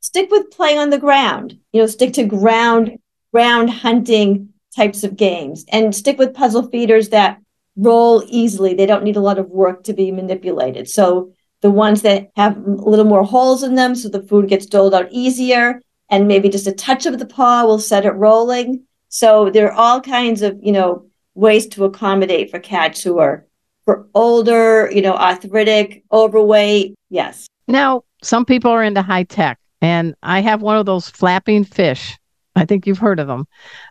stick 0.00 0.30
with 0.30 0.50
playing 0.50 0.78
on 0.78 0.90
the 0.90 0.98
ground. 0.98 1.58
You 1.72 1.80
know, 1.80 1.86
stick 1.86 2.12
to 2.14 2.24
ground 2.24 2.98
ground 3.32 3.70
hunting 3.70 4.50
types 4.76 5.04
of 5.04 5.16
games, 5.16 5.64
and 5.72 5.96
stick 5.96 6.18
with 6.18 6.34
puzzle 6.34 6.68
feeders 6.68 7.08
that 7.08 7.40
roll 7.76 8.22
easily. 8.26 8.74
They 8.74 8.84
don't 8.84 9.04
need 9.04 9.16
a 9.16 9.28
lot 9.28 9.38
of 9.38 9.48
work 9.48 9.84
to 9.84 9.94
be 9.94 10.12
manipulated. 10.12 10.90
So 10.90 11.32
the 11.62 11.70
ones 11.70 12.02
that 12.02 12.28
have 12.36 12.58
a 12.58 12.90
little 12.90 13.06
more 13.06 13.24
holes 13.24 13.62
in 13.62 13.74
them, 13.74 13.94
so 13.94 14.10
the 14.10 14.22
food 14.22 14.50
gets 14.50 14.66
doled 14.66 14.92
out 14.92 15.08
easier, 15.10 15.80
and 16.12 16.28
maybe 16.28 16.50
just 16.50 16.66
a 16.66 16.72
touch 16.72 17.06
of 17.06 17.18
the 17.18 17.26
paw 17.26 17.64
will 17.64 17.78
set 17.78 18.04
it 18.04 18.10
rolling. 18.10 18.84
So 19.08 19.50
there 19.50 19.72
are 19.72 19.72
all 19.72 20.00
kinds 20.00 20.42
of, 20.42 20.58
you 20.62 20.70
know, 20.70 21.06
ways 21.34 21.66
to 21.68 21.86
accommodate 21.86 22.50
for 22.50 22.60
cats 22.60 23.02
who 23.02 23.18
are 23.18 23.46
for 23.86 24.06
older, 24.14 24.90
you 24.92 25.00
know, 25.00 25.14
arthritic, 25.14 26.04
overweight. 26.12 26.94
Yes. 27.08 27.46
Now, 27.66 28.04
some 28.22 28.44
people 28.44 28.70
are 28.70 28.82
into 28.82 29.00
high 29.00 29.24
tech, 29.24 29.58
and 29.80 30.14
I 30.22 30.40
have 30.40 30.60
one 30.60 30.76
of 30.76 30.86
those 30.86 31.08
flapping 31.08 31.64
fish. 31.64 32.16
I 32.54 32.66
think 32.66 32.86
you've 32.86 32.98
heard 32.98 33.18
of 33.18 33.26
them. 33.26 33.46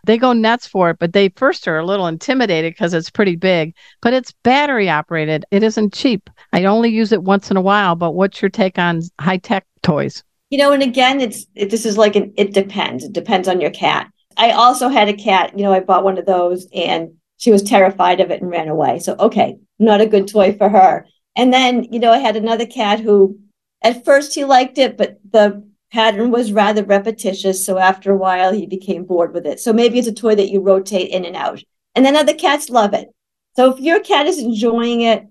They 0.06 0.16
go 0.16 0.32
nuts 0.32 0.68
for 0.68 0.90
it, 0.90 0.98
but 1.00 1.12
they 1.12 1.30
first 1.30 1.66
are 1.66 1.78
a 1.78 1.84
little 1.84 2.06
intimidated 2.06 2.72
because 2.72 2.94
it's 2.94 3.10
pretty 3.10 3.34
big, 3.34 3.74
but 4.00 4.12
it's 4.12 4.32
battery 4.44 4.88
operated. 4.88 5.44
It 5.50 5.64
isn't 5.64 5.92
cheap. 5.92 6.30
I 6.52 6.64
only 6.64 6.90
use 6.90 7.10
it 7.10 7.24
once 7.24 7.50
in 7.50 7.56
a 7.56 7.60
while, 7.60 7.96
but 7.96 8.12
what's 8.12 8.40
your 8.40 8.50
take 8.50 8.78
on 8.78 9.02
high 9.20 9.38
tech 9.38 9.66
toys? 9.82 10.22
You 10.52 10.58
know, 10.58 10.72
and 10.72 10.82
again, 10.82 11.22
it's 11.22 11.46
it, 11.54 11.70
this 11.70 11.86
is 11.86 11.96
like 11.96 12.14
an 12.14 12.34
it 12.36 12.52
depends. 12.52 13.04
It 13.04 13.14
depends 13.14 13.48
on 13.48 13.58
your 13.58 13.70
cat. 13.70 14.12
I 14.36 14.50
also 14.50 14.90
had 14.90 15.08
a 15.08 15.14
cat, 15.14 15.58
you 15.58 15.64
know, 15.64 15.72
I 15.72 15.80
bought 15.80 16.04
one 16.04 16.18
of 16.18 16.26
those 16.26 16.66
and 16.74 17.14
she 17.38 17.50
was 17.50 17.62
terrified 17.62 18.20
of 18.20 18.30
it 18.30 18.42
and 18.42 18.50
ran 18.50 18.68
away. 18.68 18.98
So, 18.98 19.16
okay, 19.18 19.56
not 19.78 20.02
a 20.02 20.06
good 20.06 20.28
toy 20.28 20.52
for 20.52 20.68
her. 20.68 21.06
And 21.36 21.54
then, 21.54 21.84
you 21.90 21.98
know, 21.98 22.12
I 22.12 22.18
had 22.18 22.36
another 22.36 22.66
cat 22.66 23.00
who 23.00 23.38
at 23.82 24.04
first 24.04 24.34
he 24.34 24.44
liked 24.44 24.76
it, 24.76 24.98
but 24.98 25.18
the 25.30 25.66
pattern 25.90 26.30
was 26.30 26.52
rather 26.52 26.84
repetitious. 26.84 27.64
So 27.64 27.78
after 27.78 28.12
a 28.12 28.18
while, 28.18 28.52
he 28.52 28.66
became 28.66 29.06
bored 29.06 29.32
with 29.32 29.46
it. 29.46 29.58
So 29.58 29.72
maybe 29.72 29.98
it's 29.98 30.08
a 30.08 30.12
toy 30.12 30.34
that 30.34 30.50
you 30.50 30.60
rotate 30.60 31.12
in 31.12 31.24
and 31.24 31.34
out. 31.34 31.62
And 31.94 32.04
then 32.04 32.14
other 32.14 32.34
cats 32.34 32.68
love 32.68 32.92
it. 32.92 33.08
So 33.56 33.72
if 33.72 33.80
your 33.80 34.00
cat 34.00 34.26
is 34.26 34.38
enjoying 34.38 35.00
it, 35.00 35.26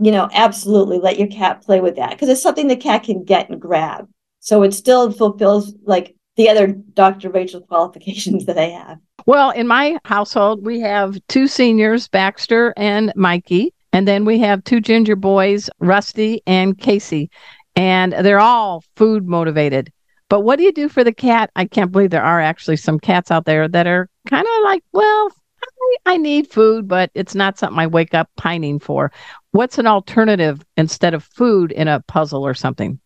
you 0.00 0.10
know, 0.10 0.30
absolutely 0.32 1.00
let 1.00 1.18
your 1.18 1.28
cat 1.28 1.60
play 1.60 1.80
with 1.80 1.96
that 1.96 2.12
because 2.12 2.30
it's 2.30 2.42
something 2.42 2.68
the 2.68 2.76
cat 2.76 3.02
can 3.02 3.24
get 3.24 3.50
and 3.50 3.60
grab. 3.60 4.08
So 4.48 4.62
it 4.62 4.72
still 4.72 5.12
fulfills 5.12 5.74
like 5.84 6.16
the 6.36 6.48
other 6.48 6.68
Dr. 6.68 7.28
Rachel 7.28 7.60
qualifications 7.60 8.46
that 8.46 8.56
I 8.56 8.70
have. 8.70 8.96
Well, 9.26 9.50
in 9.50 9.66
my 9.66 9.98
household, 10.06 10.64
we 10.64 10.80
have 10.80 11.18
two 11.28 11.46
seniors, 11.46 12.08
Baxter 12.08 12.72
and 12.78 13.12
Mikey. 13.14 13.74
And 13.92 14.08
then 14.08 14.24
we 14.24 14.38
have 14.38 14.64
two 14.64 14.80
ginger 14.80 15.16
boys, 15.16 15.68
Rusty 15.80 16.40
and 16.46 16.78
Casey. 16.78 17.30
And 17.76 18.14
they're 18.14 18.40
all 18.40 18.82
food 18.96 19.28
motivated. 19.28 19.92
But 20.30 20.40
what 20.40 20.56
do 20.56 20.64
you 20.64 20.72
do 20.72 20.88
for 20.88 21.04
the 21.04 21.12
cat? 21.12 21.50
I 21.54 21.66
can't 21.66 21.92
believe 21.92 22.08
there 22.08 22.24
are 22.24 22.40
actually 22.40 22.76
some 22.76 22.98
cats 22.98 23.30
out 23.30 23.44
there 23.44 23.68
that 23.68 23.86
are 23.86 24.08
kind 24.30 24.46
of 24.46 24.64
like, 24.64 24.82
well, 24.92 25.30
I, 25.62 25.96
I 26.06 26.16
need 26.16 26.50
food, 26.50 26.88
but 26.88 27.10
it's 27.12 27.34
not 27.34 27.58
something 27.58 27.78
I 27.78 27.86
wake 27.86 28.14
up 28.14 28.30
pining 28.38 28.78
for. 28.78 29.12
What's 29.50 29.76
an 29.76 29.86
alternative 29.86 30.64
instead 30.78 31.12
of 31.12 31.22
food 31.22 31.70
in 31.70 31.86
a 31.86 32.00
puzzle 32.08 32.46
or 32.46 32.54
something? 32.54 32.98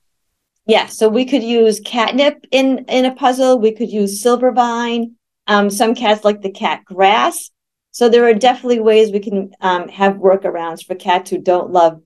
Yeah, 0.66 0.86
so 0.86 1.08
we 1.08 1.24
could 1.24 1.42
use 1.42 1.80
catnip 1.80 2.46
in 2.50 2.84
in 2.88 3.04
a 3.04 3.14
puzzle. 3.14 3.58
We 3.58 3.72
could 3.72 3.90
use 3.90 4.22
silvervine. 4.22 5.12
Um, 5.48 5.70
some 5.70 5.94
cats 5.94 6.24
like 6.24 6.40
the 6.40 6.50
cat 6.50 6.84
grass. 6.84 7.50
So 7.90 8.08
there 8.08 8.24
are 8.24 8.34
definitely 8.34 8.80
ways 8.80 9.10
we 9.10 9.20
can 9.20 9.52
um, 9.60 9.88
have 9.88 10.14
workarounds 10.14 10.84
for 10.84 10.94
cats 10.94 11.30
who 11.30 11.38
don't 11.38 11.72
love 11.72 12.00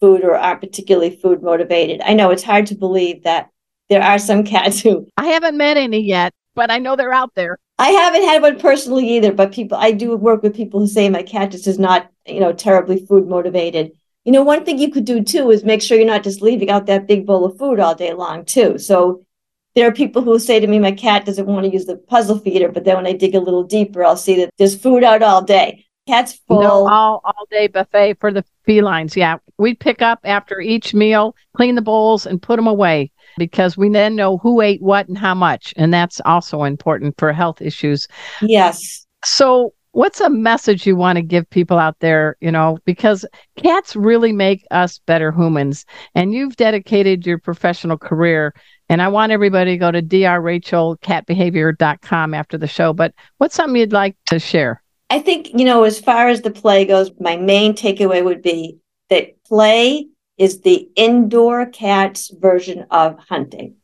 food 0.00 0.22
or 0.22 0.36
aren't 0.36 0.60
particularly 0.60 1.16
food 1.16 1.42
motivated. 1.42 2.00
I 2.02 2.14
know 2.14 2.30
it's 2.30 2.42
hard 2.42 2.66
to 2.66 2.74
believe 2.74 3.24
that 3.24 3.50
there 3.88 4.02
are 4.02 4.18
some 4.18 4.44
cats 4.44 4.80
who 4.80 5.08
I 5.16 5.26
haven't 5.26 5.56
met 5.56 5.76
any 5.76 6.00
yet, 6.00 6.32
but 6.54 6.70
I 6.70 6.78
know 6.78 6.96
they're 6.96 7.12
out 7.12 7.34
there. 7.34 7.58
I 7.78 7.90
haven't 7.90 8.24
had 8.24 8.42
one 8.42 8.58
personally 8.58 9.08
either, 9.16 9.32
but 9.32 9.52
people 9.52 9.76
I 9.76 9.90
do 9.90 10.16
work 10.16 10.42
with 10.42 10.56
people 10.56 10.80
who 10.80 10.86
say 10.86 11.08
my 11.08 11.22
cat 11.22 11.50
just 11.50 11.66
is 11.66 11.78
not, 11.78 12.10
you 12.24 12.40
know, 12.40 12.52
terribly 12.52 13.04
food 13.04 13.28
motivated. 13.28 13.92
You 14.26 14.32
know, 14.32 14.42
one 14.42 14.64
thing 14.64 14.78
you 14.78 14.90
could 14.90 15.04
do 15.04 15.22
too 15.22 15.52
is 15.52 15.64
make 15.64 15.80
sure 15.80 15.96
you're 15.96 16.06
not 16.06 16.24
just 16.24 16.42
leaving 16.42 16.68
out 16.68 16.86
that 16.86 17.06
big 17.06 17.26
bowl 17.26 17.44
of 17.44 17.56
food 17.56 17.78
all 17.78 17.94
day 17.94 18.12
long 18.12 18.44
too. 18.44 18.76
So 18.76 19.24
there 19.76 19.86
are 19.86 19.92
people 19.92 20.20
who 20.20 20.38
say 20.40 20.58
to 20.58 20.66
me, 20.66 20.80
my 20.80 20.90
cat 20.90 21.24
doesn't 21.24 21.46
want 21.46 21.64
to 21.64 21.72
use 21.72 21.84
the 21.84 21.96
puzzle 21.96 22.40
feeder, 22.40 22.72
but 22.72 22.84
then 22.84 22.96
when 22.96 23.06
I 23.06 23.12
dig 23.12 23.36
a 23.36 23.40
little 23.40 23.62
deeper, 23.62 24.04
I'll 24.04 24.16
see 24.16 24.34
that 24.40 24.50
there's 24.58 24.74
food 24.74 25.04
out 25.04 25.22
all 25.22 25.42
day. 25.42 25.86
Cats 26.08 26.40
full. 26.48 26.60
No, 26.60 26.88
all 26.88 27.20
all 27.24 27.46
day 27.50 27.68
buffet 27.68 28.18
for 28.20 28.32
the 28.32 28.44
felines. 28.64 29.16
Yeah, 29.16 29.38
we 29.58 29.74
pick 29.74 30.02
up 30.02 30.20
after 30.24 30.60
each 30.60 30.92
meal, 30.92 31.36
clean 31.56 31.76
the 31.76 31.82
bowls, 31.82 32.26
and 32.26 32.42
put 32.42 32.56
them 32.56 32.66
away 32.66 33.12
because 33.38 33.76
we 33.76 33.88
then 33.88 34.16
know 34.16 34.38
who 34.38 34.60
ate 34.60 34.82
what 34.82 35.08
and 35.08 35.18
how 35.18 35.34
much, 35.34 35.72
and 35.76 35.92
that's 35.94 36.20
also 36.24 36.64
important 36.64 37.14
for 37.18 37.32
health 37.32 37.60
issues. 37.60 38.08
Yes. 38.40 39.06
So, 39.24 39.72
what's 39.96 40.20
a 40.20 40.28
message 40.28 40.86
you 40.86 40.94
want 40.94 41.16
to 41.16 41.22
give 41.22 41.48
people 41.48 41.78
out 41.78 41.98
there? 42.00 42.36
You 42.40 42.52
know, 42.52 42.76
because 42.84 43.24
cats 43.56 43.96
really 43.96 44.32
make 44.32 44.66
us 44.70 45.00
better 45.06 45.32
humans, 45.32 45.86
and 46.14 46.34
you've 46.34 46.56
dedicated 46.56 47.26
your 47.26 47.38
professional 47.38 47.96
career. 47.96 48.54
And 48.90 49.00
I 49.00 49.08
want 49.08 49.32
everybody 49.32 49.70
to 49.72 49.78
go 49.78 49.90
to 49.90 50.02
drrachelcatbehavior.com 50.02 52.34
after 52.34 52.58
the 52.58 52.68
show. 52.68 52.92
But 52.92 53.14
what's 53.38 53.56
something 53.56 53.80
you'd 53.80 53.92
like 53.92 54.16
to 54.26 54.38
share? 54.38 54.82
I 55.08 55.18
think, 55.18 55.48
you 55.54 55.64
know, 55.64 55.84
as 55.84 55.98
far 55.98 56.28
as 56.28 56.42
the 56.42 56.50
play 56.50 56.84
goes, 56.84 57.10
my 57.18 57.36
main 57.36 57.72
takeaway 57.72 58.22
would 58.22 58.42
be 58.42 58.76
that 59.08 59.42
play 59.44 60.08
is 60.36 60.60
the 60.60 60.90
indoor 60.94 61.64
cat's 61.66 62.30
version 62.38 62.84
of 62.90 63.18
hunting. 63.18 63.76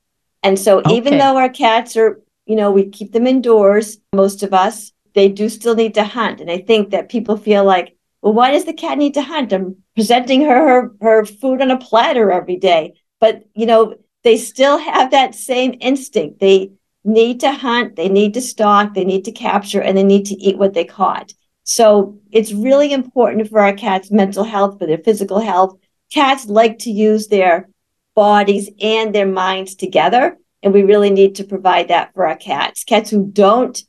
And 0.42 0.58
so 0.58 0.80
okay. 0.80 0.94
even 0.94 1.16
though 1.18 1.38
our 1.38 1.48
cats 1.48 1.96
are, 1.96 2.20
you 2.46 2.56
know, 2.56 2.70
we 2.70 2.90
keep 2.90 3.12
them 3.12 3.26
indoors, 3.26 3.96
most 4.12 4.42
of 4.42 4.52
us, 4.52 4.91
they 5.14 5.28
do 5.28 5.48
still 5.48 5.74
need 5.74 5.94
to 5.94 6.04
hunt. 6.04 6.40
And 6.40 6.50
I 6.50 6.58
think 6.58 6.90
that 6.90 7.08
people 7.08 7.36
feel 7.36 7.64
like, 7.64 7.96
well, 8.20 8.32
why 8.32 8.52
does 8.52 8.64
the 8.64 8.72
cat 8.72 8.98
need 8.98 9.14
to 9.14 9.22
hunt? 9.22 9.52
I'm 9.52 9.76
presenting 9.94 10.42
her 10.42 10.68
her, 10.68 10.92
her 11.00 11.24
food 11.24 11.60
on 11.60 11.70
a 11.70 11.78
platter 11.78 12.30
every 12.30 12.56
day. 12.56 12.94
But, 13.20 13.44
you 13.54 13.66
know, 13.66 13.96
they 14.24 14.36
still 14.36 14.78
have 14.78 15.10
that 15.10 15.34
same 15.34 15.74
instinct. 15.80 16.40
They 16.40 16.72
need 17.04 17.40
to 17.40 17.52
hunt, 17.52 17.96
they 17.96 18.08
need 18.08 18.34
to 18.34 18.40
stalk, 18.40 18.94
they 18.94 19.04
need 19.04 19.24
to 19.24 19.32
capture, 19.32 19.82
and 19.82 19.96
they 19.96 20.04
need 20.04 20.26
to 20.26 20.34
eat 20.34 20.58
what 20.58 20.74
they 20.74 20.84
caught. 20.84 21.32
So 21.64 22.18
it's 22.30 22.52
really 22.52 22.92
important 22.92 23.48
for 23.48 23.60
our 23.60 23.72
cats' 23.72 24.10
mental 24.10 24.44
health, 24.44 24.78
for 24.78 24.86
their 24.86 24.98
physical 24.98 25.40
health. 25.40 25.78
Cats 26.12 26.46
like 26.46 26.78
to 26.80 26.90
use 26.90 27.28
their 27.28 27.68
bodies 28.14 28.70
and 28.80 29.14
their 29.14 29.26
minds 29.26 29.74
together. 29.74 30.36
And 30.62 30.72
we 30.72 30.82
really 30.82 31.10
need 31.10 31.36
to 31.36 31.44
provide 31.44 31.88
that 31.88 32.14
for 32.14 32.26
our 32.26 32.36
cats. 32.36 32.84
Cats 32.84 33.10
who 33.10 33.26
don't 33.26 33.82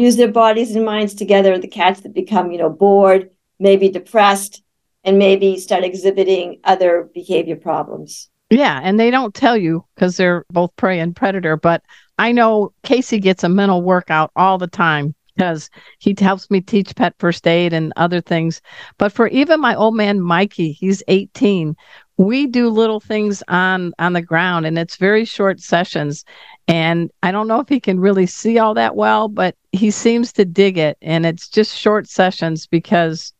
use 0.00 0.16
their 0.16 0.32
bodies 0.32 0.74
and 0.74 0.84
minds 0.84 1.14
together 1.14 1.58
the 1.58 1.68
cats 1.68 2.00
that 2.00 2.14
become, 2.14 2.50
you 2.50 2.58
know, 2.58 2.70
bored, 2.70 3.30
maybe 3.58 3.88
depressed, 3.88 4.62
and 5.04 5.18
maybe 5.18 5.58
start 5.58 5.84
exhibiting 5.84 6.60
other 6.64 7.10
behavior 7.14 7.56
problems. 7.56 8.30
Yeah, 8.50 8.80
and 8.82 8.98
they 8.98 9.10
don't 9.10 9.34
tell 9.34 9.56
you 9.56 9.84
because 9.94 10.16
they're 10.16 10.44
both 10.50 10.74
prey 10.76 10.98
and 10.98 11.14
predator. 11.14 11.56
But 11.56 11.82
I 12.18 12.32
know 12.32 12.72
Casey 12.82 13.18
gets 13.18 13.44
a 13.44 13.48
mental 13.48 13.82
workout 13.82 14.32
all 14.34 14.58
the 14.58 14.66
time 14.66 15.14
because 15.36 15.70
he 15.98 16.14
helps 16.18 16.50
me 16.50 16.60
teach 16.60 16.96
pet 16.96 17.14
first 17.18 17.46
aid 17.46 17.72
and 17.72 17.92
other 17.96 18.20
things. 18.20 18.60
But 18.98 19.12
for 19.12 19.28
even 19.28 19.60
my 19.60 19.74
old 19.74 19.94
man 19.94 20.20
Mikey, 20.20 20.72
he's 20.72 21.02
18. 21.08 21.76
We 22.20 22.46
do 22.46 22.68
little 22.68 23.00
things 23.00 23.42
on 23.48 23.94
on 23.98 24.12
the 24.12 24.20
ground, 24.20 24.66
and 24.66 24.78
it's 24.78 24.96
very 24.96 25.24
short 25.24 25.58
sessions. 25.58 26.26
And 26.68 27.10
I 27.22 27.32
don't 27.32 27.48
know 27.48 27.60
if 27.60 27.68
he 27.70 27.80
can 27.80 27.98
really 27.98 28.26
see 28.26 28.58
all 28.58 28.74
that 28.74 28.94
well, 28.94 29.26
but 29.26 29.56
he 29.72 29.90
seems 29.90 30.30
to 30.34 30.44
dig 30.44 30.76
it. 30.76 30.98
And 31.00 31.24
it's 31.24 31.48
just 31.48 31.74
short 31.74 32.06
sessions 32.10 32.66
because 32.66 33.32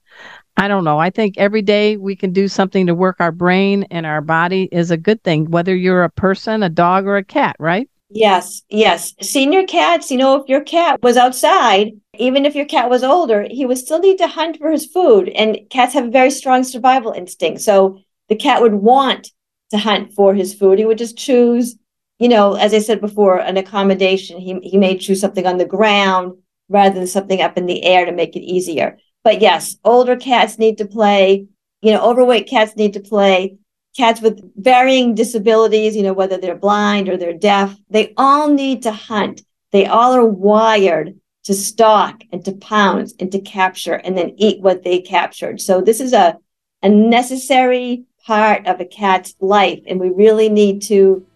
I 0.57 0.67
don't 0.67 0.85
know. 0.85 0.99
I 0.99 1.11
think 1.11 1.37
every 1.37 1.61
day 1.61 1.99
we 1.99 2.17
can 2.17 2.33
do 2.33 2.49
something 2.49 2.87
to 2.87 2.95
work 2.95 3.17
our 3.21 3.33
brain 3.33 3.85
and 3.91 4.07
our 4.07 4.23
body 4.23 4.67
is 4.73 4.91
a 4.91 4.97
good 4.97 5.23
thing, 5.23 5.51
whether 5.51 5.77
you're 5.77 6.05
a 6.05 6.11
person, 6.11 6.63
a 6.63 6.71
dog, 6.71 7.07
or 7.07 7.19
a 7.19 7.25
cat, 7.25 7.57
right? 7.59 7.87
Yes, 8.09 8.63
yes. 8.71 9.13
Senior 9.21 9.67
cats, 9.67 10.11
you 10.11 10.17
know, 10.17 10.37
if 10.37 10.49
your 10.49 10.63
cat 10.63 11.03
was 11.03 11.19
outside, 11.19 11.93
even 12.19 12.47
if 12.47 12.55
your 12.55 12.65
cat 12.65 12.89
was 12.89 13.05
older, 13.05 13.47
he 13.51 13.67
would 13.67 13.77
still 13.77 13.99
need 13.99 14.17
to 14.17 14.27
hunt 14.27 14.57
for 14.57 14.71
his 14.71 14.87
food. 14.87 15.29
And 15.29 15.59
cats 15.69 15.93
have 15.93 16.07
a 16.07 16.11
very 16.11 16.31
strong 16.31 16.65
survival 16.65 17.13
instinct. 17.13 17.61
So 17.61 18.01
the 18.31 18.37
cat 18.37 18.63
would 18.63 18.75
want 18.75 19.29
to 19.71 19.79
hunt 19.79 20.15
for 20.15 20.35
his 20.35 20.55
food. 20.55 20.79
He 20.79 20.87
would 20.87 20.99
just 20.99 21.19
choose, 21.19 21.77
you 22.19 22.29
know, 22.29 22.55
as 22.55 22.73
I 22.73 22.79
said 22.79 23.01
before, 23.01 23.39
an 23.39 23.59
accommodation. 23.59 24.41
He, 24.41 24.59
he 24.63 24.79
may 24.79 24.97
choose 24.97 25.21
something 25.21 25.47
on 25.47 25.59
the 25.59 25.67
ground 25.67 26.39
rather 26.69 26.95
than 26.95 27.07
something 27.07 27.43
up 27.43 27.59
in 27.59 27.67
the 27.67 27.85
air 27.85 28.07
to 28.07 28.13
make 28.13 28.37
it 28.37 28.41
easier. 28.41 28.97
But 29.23 29.43
yes, 29.43 29.77
older 29.85 30.17
cats 30.17 30.59
need 30.59 30.79
to 30.79 30.87
play. 30.87 31.47
You 31.83 31.93
know, 31.93 32.09
overweight 32.09 32.49
cats 32.49 32.77
need 32.77 32.95
to 32.95 33.01
play. 33.01 33.59
Cats 33.97 34.21
with 34.21 34.41
varying 34.57 35.15
disabilities, 35.15 35.97
you 35.97 36.05
know, 36.05 36.13
whether 36.13 36.39
they're 36.39 36.55
blind 36.55 37.09
or 37.09 37.17
they're 37.17 37.37
deaf, 37.37 37.77
they 37.91 38.15
all 38.17 38.49
need 38.49 38.85
to 38.85 38.93
hunt. 38.93 39.43
They 39.73 39.87
all 39.87 40.15
are 40.15 40.25
wired 40.25 41.19
to 41.45 41.55
stalk 41.55 42.23
and 42.33 42.45
to 42.45 42.53
pounce 42.53 43.15
and 43.19 43.33
to 43.33 43.41
capture 43.41 43.95
and 43.95 44.17
then 44.17 44.35
eat 44.37 44.61
what 44.61 44.85
they 44.85 45.01
captured. 45.01 45.61
So 45.61 45.81
this 45.81 46.01
is 46.01 46.13
a, 46.13 46.39
a 46.83 46.89
necessary 46.89 48.05
part 48.31 48.65
of 48.69 48.81
a 48.81 48.85
cat's 48.85 49.35
life. 49.41 49.81
And 49.89 49.99
we 49.99 50.09
really 50.11 50.49
need 50.49 50.83
to 50.83 51.27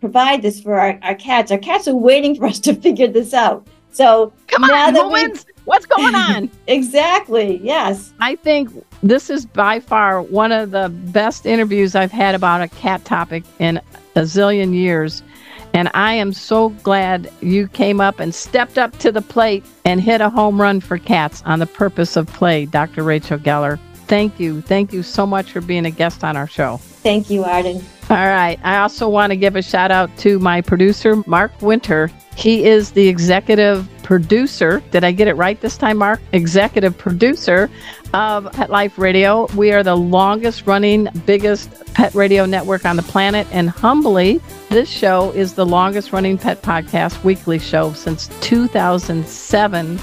provide 0.00 0.40
this 0.40 0.60
for 0.60 0.78
our, 0.78 1.00
our 1.02 1.16
cats. 1.16 1.50
Our 1.50 1.58
cats 1.58 1.88
are 1.88 1.96
waiting 1.96 2.36
for 2.36 2.46
us 2.46 2.60
to 2.60 2.74
figure 2.86 3.08
this 3.08 3.34
out. 3.34 3.66
So 3.90 4.32
come 4.46 4.62
on, 4.62 4.94
humans, 4.94 5.46
what's 5.64 5.84
going 5.84 6.14
on? 6.14 6.48
exactly. 6.68 7.58
Yes. 7.60 8.12
I 8.20 8.36
think 8.36 8.70
this 9.02 9.30
is 9.30 9.46
by 9.46 9.80
far 9.80 10.22
one 10.22 10.52
of 10.52 10.70
the 10.70 10.90
best 11.06 11.44
interviews 11.44 11.96
I've 11.96 12.12
had 12.12 12.36
about 12.36 12.62
a 12.62 12.68
cat 12.68 13.04
topic 13.04 13.42
in 13.58 13.78
a 14.14 14.20
zillion 14.20 14.74
years. 14.74 15.24
And 15.72 15.90
I 15.92 16.14
am 16.14 16.32
so 16.32 16.68
glad 16.68 17.32
you 17.40 17.66
came 17.66 18.00
up 18.00 18.20
and 18.20 18.32
stepped 18.32 18.78
up 18.78 18.96
to 19.00 19.10
the 19.10 19.22
plate 19.22 19.64
and 19.84 20.00
hit 20.00 20.20
a 20.20 20.30
home 20.30 20.60
run 20.60 20.80
for 20.80 20.98
cats 20.98 21.42
on 21.46 21.58
the 21.58 21.66
purpose 21.66 22.14
of 22.14 22.28
play, 22.28 22.66
Dr. 22.66 23.02
Rachel 23.02 23.38
Geller. 23.38 23.80
Thank 24.06 24.38
you. 24.38 24.60
Thank 24.60 24.92
you 24.92 25.02
so 25.02 25.26
much 25.26 25.52
for 25.52 25.60
being 25.60 25.86
a 25.86 25.90
guest 25.90 26.24
on 26.24 26.36
our 26.36 26.46
show. 26.46 26.78
Thank 26.78 27.30
you, 27.30 27.44
Arden. 27.44 27.84
All 28.10 28.16
right. 28.16 28.58
I 28.62 28.78
also 28.78 29.08
want 29.08 29.30
to 29.30 29.36
give 29.36 29.56
a 29.56 29.62
shout 29.62 29.90
out 29.90 30.14
to 30.18 30.38
my 30.38 30.60
producer, 30.60 31.22
Mark 31.26 31.52
Winter. 31.62 32.10
He 32.36 32.66
is 32.66 32.92
the 32.92 33.08
executive 33.08 33.88
producer. 34.02 34.82
Did 34.90 35.04
I 35.04 35.12
get 35.12 35.28
it 35.28 35.34
right 35.34 35.58
this 35.60 35.78
time, 35.78 35.98
Mark? 35.98 36.20
Executive 36.32 36.96
producer 36.98 37.70
of 38.12 38.52
Pet 38.52 38.68
Life 38.68 38.98
Radio. 38.98 39.46
We 39.56 39.72
are 39.72 39.82
the 39.82 39.96
longest 39.96 40.66
running, 40.66 41.08
biggest 41.24 41.70
pet 41.94 42.14
radio 42.14 42.44
network 42.44 42.84
on 42.84 42.96
the 42.96 43.02
planet. 43.02 43.46
And 43.50 43.70
humbly, 43.70 44.40
this 44.68 44.88
show 44.88 45.30
is 45.30 45.54
the 45.54 45.64
longest 45.64 46.12
running 46.12 46.36
pet 46.36 46.60
podcast 46.60 47.24
weekly 47.24 47.58
show 47.58 47.92
since 47.94 48.28
2007 48.40 49.98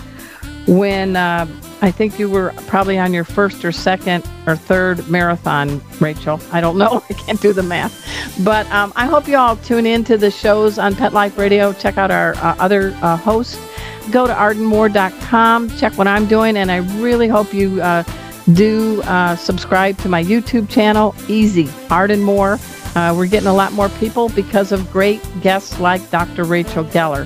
when 0.67 1.15
uh, 1.15 1.47
I 1.81 1.89
think 1.89 2.19
you 2.19 2.29
were 2.29 2.53
probably 2.67 2.99
on 2.99 3.13
your 3.13 3.23
first 3.23 3.65
or 3.65 3.71
second 3.71 4.23
or 4.45 4.55
third 4.55 5.07
marathon, 5.09 5.81
Rachel. 5.99 6.39
I 6.51 6.61
don't 6.61 6.77
know. 6.77 7.03
I 7.09 7.13
can't 7.13 7.41
do 7.41 7.53
the 7.53 7.63
math. 7.63 8.05
But 8.43 8.69
um, 8.71 8.93
I 8.95 9.07
hope 9.07 9.27
you 9.27 9.37
all 9.37 9.55
tune 9.57 9.87
in 9.87 10.03
to 10.05 10.17
the 10.17 10.29
shows 10.29 10.77
on 10.77 10.95
Pet 10.95 11.13
Life 11.13 11.37
Radio. 11.37 11.73
Check 11.73 11.97
out 11.97 12.11
our 12.11 12.35
uh, 12.35 12.55
other 12.59 12.95
uh, 13.01 13.17
hosts. 13.17 13.59
Go 14.11 14.27
to 14.27 14.33
ardenmoore.com. 14.33 15.69
Check 15.77 15.97
what 15.97 16.07
I'm 16.07 16.27
doing. 16.27 16.57
And 16.57 16.71
I 16.71 16.77
really 17.01 17.27
hope 17.27 17.53
you 17.53 17.81
uh, 17.81 18.03
do 18.53 19.01
uh, 19.03 19.35
subscribe 19.35 19.97
to 19.99 20.09
my 20.09 20.23
YouTube 20.23 20.69
channel. 20.69 21.15
Easy. 21.27 21.69
Arden 21.89 22.21
Moore. 22.21 22.59
Uh, 22.93 23.13
we're 23.15 23.25
getting 23.25 23.47
a 23.47 23.53
lot 23.53 23.71
more 23.71 23.89
people 23.89 24.29
because 24.29 24.71
of 24.71 24.91
great 24.91 25.21
guests 25.41 25.79
like 25.79 26.07
Dr. 26.11 26.43
Rachel 26.43 26.83
Geller. 26.83 27.25